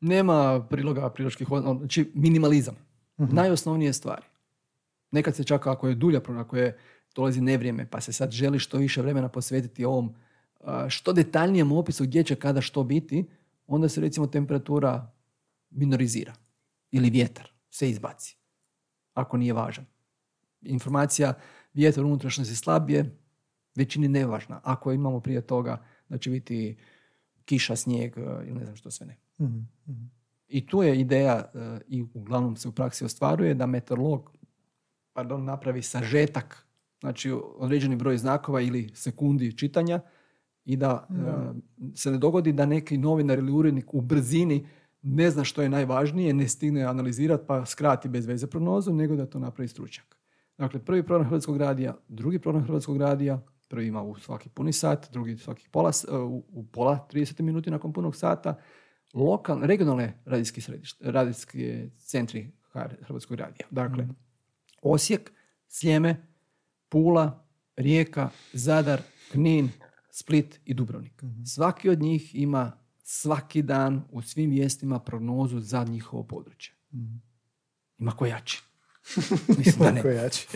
[0.00, 1.48] Nema priloga priloških,
[1.78, 2.74] znači minimalizam.
[3.16, 4.22] uh Najosnovnije stvari.
[5.10, 6.78] Nekad se čak ako je dulja, ako je
[7.14, 10.14] dolazi nevrijeme, pa se sad želi što više vremena posvetiti ovom
[10.88, 13.28] što detaljnijem opisu gdje će kada što biti,
[13.66, 15.12] onda se recimo temperatura
[15.70, 16.32] minorizira
[16.90, 18.36] ili vjetar se izbaci
[19.14, 19.86] ako nije važan.
[20.62, 21.34] Informacija
[21.74, 23.18] vjetar unutrašnjosti slabije,
[23.74, 24.60] većini nevažna.
[24.64, 26.76] Ako imamo prije toga da će biti
[27.44, 29.16] kiša, snijeg ili ne znam što sve ne.
[29.40, 29.58] Mhm,
[29.88, 30.04] mhm.
[30.48, 31.44] I tu je ideja
[31.88, 34.36] i uglavnom se u praksi ostvaruje da meteorolog
[35.12, 36.66] pardon, napravi sažetak
[37.00, 40.00] znači određeni broj znakova ili sekundi čitanja
[40.64, 41.14] i da e,
[41.94, 44.66] se ne dogodi da neki novinar ili urednik u brzini
[45.02, 49.26] ne zna što je najvažnije, ne stigne analizirati pa skrati bez veze prognozu, nego da
[49.26, 50.16] to napravi stručnjak.
[50.58, 53.40] Dakle, prvi program Hrvatskog radija, drugi program Hrvatskog radija,
[53.72, 57.92] prvi ima u svaki puni sat, drugi svaki pola, e, u, pola 30 minuti nakon
[57.92, 58.58] punog sata,
[59.14, 62.50] lokal, regionalne radijske, središte, radijske centri
[63.02, 63.66] Hrvatskog radija.
[63.70, 64.16] Dakle, mm.
[64.82, 65.32] Osijek,
[65.68, 66.26] Sljeme,
[66.88, 67.46] Pula,
[67.76, 69.00] Rijeka, Zadar,
[69.30, 69.70] Knin,
[70.10, 71.22] Split i Dubrovnik.
[71.22, 71.44] Mhm.
[71.44, 76.74] Svaki od njih ima svaki dan u svim vijestima prognozu za njihovo područje.
[76.92, 77.22] mm
[77.98, 78.62] Ima ko jači.
[79.58, 80.14] Mislim da ne.
[80.14, 80.48] jači.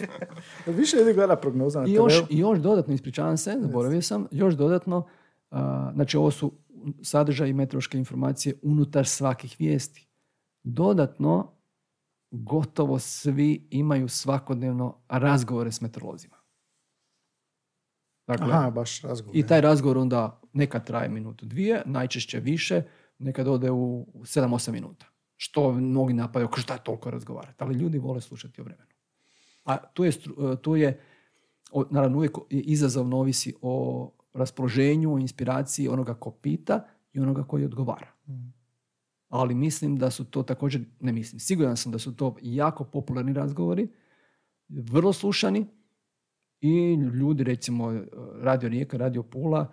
[0.67, 4.55] Više ljudi gleda prognoza na I još, I još dodatno, ispričavam se, zaboravio sam, još
[4.55, 5.09] dodatno,
[5.95, 6.53] znači ovo su
[7.03, 10.09] sadržaj i meteorološke informacije unutar svakih vijesti.
[10.63, 11.53] Dodatno,
[12.31, 16.37] gotovo svi imaju svakodnevno razgovore s meteorolozima.
[18.27, 19.37] Dakle, Aha, baš razgovor.
[19.37, 22.83] I taj razgovor onda nekad traje minutu dvije, najčešće više,
[23.19, 25.07] nekad ode u 7-8 minuta.
[25.37, 27.65] Što mnogi napadaju, šta je toliko razgovarati?
[27.65, 28.91] Ali ljudi vole slušati o vremenu.
[29.65, 30.13] A tu je,
[30.63, 31.01] tu je
[31.91, 38.13] naravno uvijek izazovno ovisi o raspoloženju, o inspiraciji onoga ko pita i onoga koji odgovara.
[38.27, 38.57] Mm
[39.29, 43.33] ali mislim da su to također, ne mislim, siguran sam da su to jako popularni
[43.33, 43.89] razgovori,
[44.69, 45.67] vrlo slušani
[46.61, 48.01] i ljudi, recimo
[48.41, 49.73] Radio Rijeka, Radio Pula,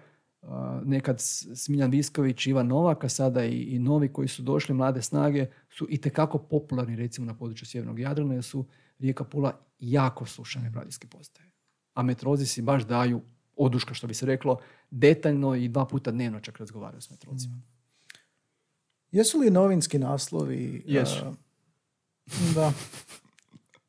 [0.86, 1.22] nekad
[1.56, 5.88] Smiljan Visković, Ivan Novak, a sada i, i novi koji su došli, mlade snage, su
[5.90, 8.66] i tekako popularni recimo na području Sjevernog Jadrana, jer su
[9.00, 11.52] Rijeka Pula jako slušane radijske postaje.
[11.94, 13.22] A metrozi si baš daju
[13.56, 14.60] oduška, što bi se reklo,
[14.92, 17.56] detaljno i dva puta dnevno čak razgovaraju s metrozima.
[17.56, 17.64] Mm.
[19.12, 20.84] Jesu li novinski naslovi...
[20.88, 21.36] Jesu.
[22.56, 22.74] da.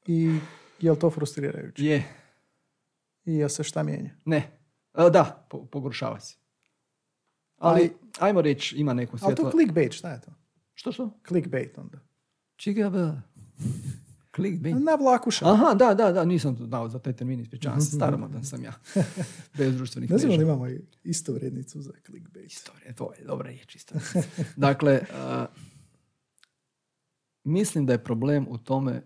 [0.06, 0.39] I
[0.81, 1.85] je li to frustrirajuće?
[1.85, 2.05] Je.
[3.24, 4.10] I je se šta mijenja?
[4.24, 4.59] Ne.
[4.94, 6.43] da, pogoršava se.
[7.65, 9.45] Ali, ajmo reći, ima neku svjetlo...
[9.45, 10.31] Ali to clickbait, šta je to?
[10.74, 11.11] Što što?
[11.28, 11.99] Clickbait onda.
[12.57, 13.23] Čega
[14.35, 14.77] Clickbait.
[14.78, 15.53] Na vlakuša.
[15.53, 18.73] Aha, da, da, da, nisam dao za taj termin, ispričavam se, staromodan sam ja.
[19.59, 20.66] Bez društvenih Ne znam li imamo
[21.05, 22.53] isto vrednicu za clickbait.
[22.53, 23.95] Isto to je dobra riječ, isto
[24.57, 25.01] Dakle,
[27.45, 29.03] mislim da je problem u tome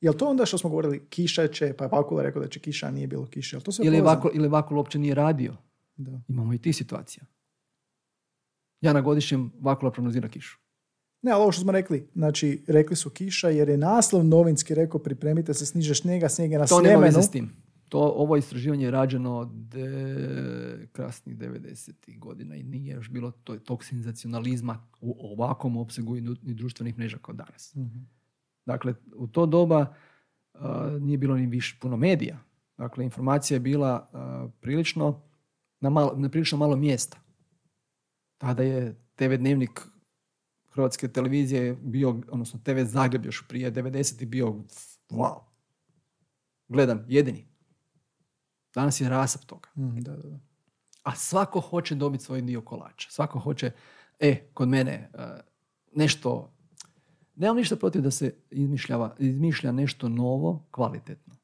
[0.00, 2.86] Jel to onda što smo govorili kiša će, pa je Vakula rekao da će kiša,
[2.86, 3.56] a nije bilo kiše.
[3.56, 5.56] Jel to sve ili, Vakul, ili Vakul uopće nije radio.
[5.96, 6.20] Da.
[6.28, 7.24] Imamo i ti situacija.
[8.80, 10.58] Ja na godišnjem Vakula prognozira kišu.
[11.22, 15.00] Ne, ali ovo što smo rekli, znači rekli su kiša jer je naslov novinski rekao
[15.00, 17.04] pripremite se sniže snijega, snijeg je na To nema Sljemenu.
[17.04, 17.50] veze s tim.
[17.88, 22.18] To, ovo istraživanje je rađeno de, kasnih 90.
[22.18, 27.18] godina i nije još bilo to, tog senzacionalizma u ovakvom opsegu i, i društvenih mreža
[27.22, 27.74] kao danas.
[27.74, 27.98] Mhm.
[28.66, 29.94] Dakle, u to doba
[30.54, 32.38] a, nije bilo ni više puno medija.
[32.78, 35.22] Dakle, informacija je bila a, prilično
[35.80, 37.18] na, malo, na prilično malo mjesta.
[38.40, 39.80] Tada je TV dnevnik
[40.72, 44.24] Hrvatske televizije bio, odnosno TV Zagreb još prije 90.
[44.24, 44.54] bio
[45.10, 45.40] wow.
[46.68, 47.46] Gledam, jedini.
[48.74, 49.68] Danas je rasap toga.
[49.76, 50.40] Mhm, da, da, da.
[51.02, 53.10] A svako hoće dobiti svoj dio kolača.
[53.10, 53.72] Svako hoće,
[54.18, 55.08] e, kod mene e,
[55.96, 56.52] nešto,
[57.36, 61.34] nemam ništa protiv da se izmišljava, izmišlja nešto novo, kvalitetno.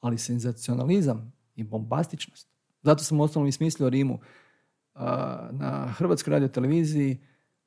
[0.00, 2.48] Ali senzacionalizam i bombastičnost.
[2.82, 4.20] Zato sam osnovno i smislio Rimu.
[5.50, 7.18] Na Hrvatskoj radio televiziji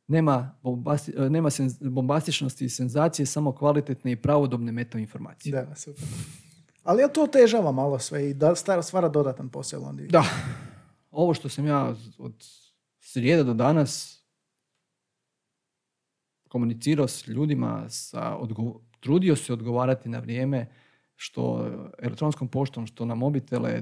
[0.07, 5.51] nema, bombasti, e, nema senz- bombastičnosti i senzacije, samo kvalitetne i pravodobne meta informacije.
[5.53, 6.03] Da, super.
[6.83, 10.03] Ali ja to otežava malo sve i da star- stvara dodatan posao onda.
[10.03, 10.23] Da.
[11.11, 12.33] Ovo što sam ja od
[12.99, 14.23] srijede do danas
[16.47, 20.65] komunicirao s ljudima, sa odgo- trudio se odgovarati na vrijeme,
[21.15, 23.81] što elektronskom poštom, što na mobitele,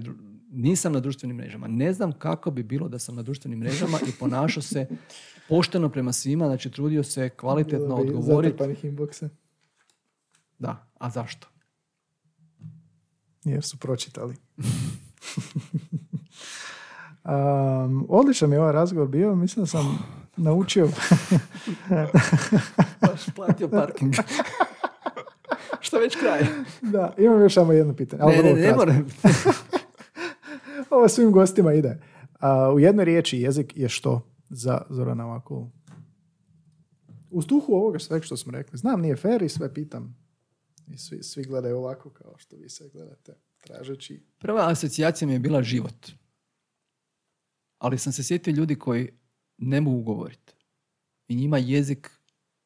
[0.56, 1.68] nisam na društvenim mrežama.
[1.68, 4.88] Ne znam kako bi bilo da sam na društvenim mrežama i ponašao se
[5.50, 8.64] pošteno prema svima, znači trudio se kvalitetno odgovoriti.
[8.84, 9.30] inboxa,
[10.60, 11.48] Da, a zašto?
[13.44, 14.36] jer su pročitali.
[17.26, 20.00] Um, odličan je ovaj razgovor bio, mislim da sam
[20.38, 20.90] naučio
[23.02, 24.14] Baš platio parking.
[25.80, 26.42] što već kraj.
[26.82, 28.22] da, imam još samo jedno pitanje.
[28.24, 28.80] ali Ne, ne, ne kratko.
[28.80, 29.06] moram.
[30.96, 32.02] Ovo svim gostima ide.
[32.40, 35.72] A, u jednoj riječi jezik je što za Zorana ovako?
[37.30, 38.78] U duhu ovoga sveg što smo rekli.
[38.78, 40.18] Znam, nije fair i sve pitam.
[40.88, 44.26] I svi, svi gledaju ovako kao što vi sve gledate, tražeći.
[44.40, 46.12] Prva asocijacija mi je bila život.
[47.78, 49.10] Ali sam se sjetio ljudi koji
[49.58, 50.54] ne mogu govoriti.
[51.28, 52.12] I njima jezik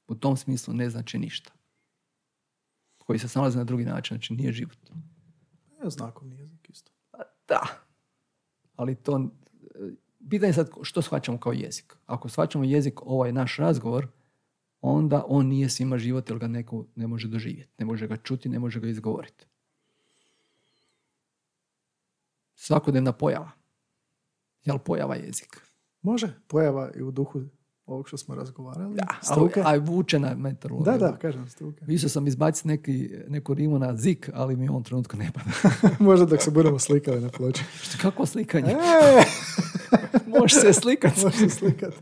[0.08, 1.52] u tom smislu ne znači ništa.
[2.98, 4.78] Koji se snalaze na drugi način, znači nije život.
[5.84, 6.92] Ja, znakovni jezik isto.
[7.48, 7.89] Da.
[8.80, 9.30] Ali to...
[10.30, 11.98] Pitanje je sad što shvaćamo kao jezik.
[12.06, 14.08] Ako shvaćamo jezik ovaj naš razgovor,
[14.82, 17.72] onda on nije svima život jer ga neko ne može doživjeti.
[17.78, 19.46] Ne može ga čuti, ne može ga izgovoriti.
[22.56, 23.52] Svakodnevna pojava.
[24.66, 25.62] Jel pojava jezik?
[26.02, 27.42] Može, pojava i u duhu
[27.90, 28.96] ovog što smo razgovarali.
[28.96, 29.62] Da, struke.
[29.66, 30.92] ali, a vuče na meteorologiju.
[30.92, 31.86] Da, da, kažem struke.
[31.86, 35.76] Više sam izbaciti neki, neku rimu na zik, ali mi u ovom trenutku ne pada.
[36.10, 37.64] Možda dok se budemo slikali na ploči.
[37.82, 38.72] Što, kako slikanje?
[38.72, 38.76] E,
[40.40, 41.22] Može se slikati.
[41.24, 41.98] može se slikati.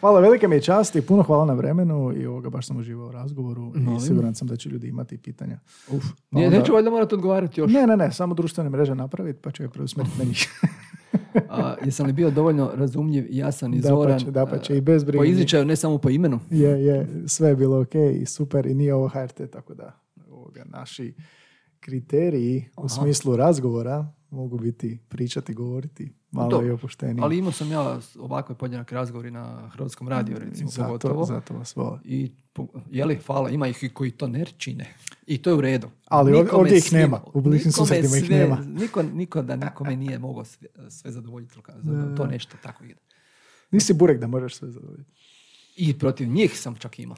[0.00, 3.08] Hvala, velike mi je čast i puno hvala na vremenu i ovoga baš sam uživao
[3.08, 4.00] u razgovoru i Molim.
[4.00, 5.58] siguran sam da će ljudi imati pitanja.
[5.88, 6.04] Uf.
[6.30, 7.72] Pa Nije, onda- neću valjda morati odgovarati još.
[7.72, 10.48] Ne, ne, ne, samo društvene mreže napraviti pa ću je preusmjeriti na njih.
[11.48, 14.20] A, jesam li bio dovoljno razumljiv, jasan i zoran?
[14.26, 15.26] dapače, a, i bez Po brige.
[15.26, 16.40] izričaju, ne samo po imenu.
[16.50, 20.00] Je, je, sve je bilo ok i super i nije ovo HRT, tako da
[20.30, 21.14] ovoga, naši
[21.80, 22.88] kriteriji u Aha.
[22.88, 27.24] smislu razgovora mogu biti pričati, govoriti, malo Dobro, i opuštenije.
[27.24, 31.24] Ali imao sam ja ovakve podjednake razgovori na hrvatskom radiju, recimo, zato, pogotovo.
[31.24, 31.98] zato vas vole.
[32.04, 34.94] I, po- je li, hvala, ima ih i koji to ne čine.
[35.26, 35.88] I to je u redu.
[36.04, 37.20] Ali Nikome ovdje ih nema.
[37.34, 38.56] U bližnjim nikome susjedima ih nema.
[38.56, 41.54] Niko, niko da nikome nije mogao sve, sve zadovoljiti.
[42.16, 43.00] To nešto tako ide.
[43.70, 45.10] Nisi burek da možeš sve zadovoljiti.
[45.76, 47.16] I protiv njih sam čak imao.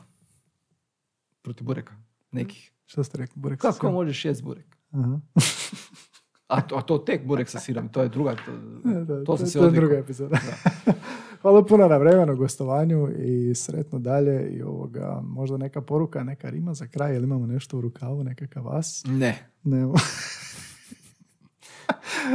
[1.43, 1.95] Protiv bureka.
[2.31, 2.73] Nekih.
[2.87, 3.41] Što ste rekli?
[3.41, 4.77] Burek Kako možeš jest burek?
[4.91, 5.21] Aha.
[6.53, 8.53] A to, a to tek burek sa sirom, to je druga, to,
[9.05, 10.39] Da, to sam se to je druga epizoda.
[11.43, 16.75] Hvala puno na vremenu, gostovanju i sretno dalje i ovoga, možda neka poruka, neka rima
[16.75, 19.05] za kraj, ili imamo nešto u rukavu, nekakav vas?
[19.07, 19.49] Ne.
[19.65, 19.95] Nemo.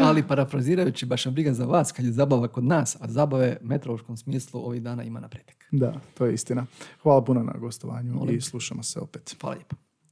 [0.08, 3.66] Ali parafrazirajući, baš me briga za vas kad je zabava kod nas, a zabave u
[3.66, 5.66] meteorološkom smislu ovih dana ima na pretek.
[5.72, 6.66] da, to je istina.
[7.04, 8.36] Hvala puno na gostovanju Molim.
[8.36, 9.36] i slušamo se opet.
[9.42, 9.76] Hvala lijepo.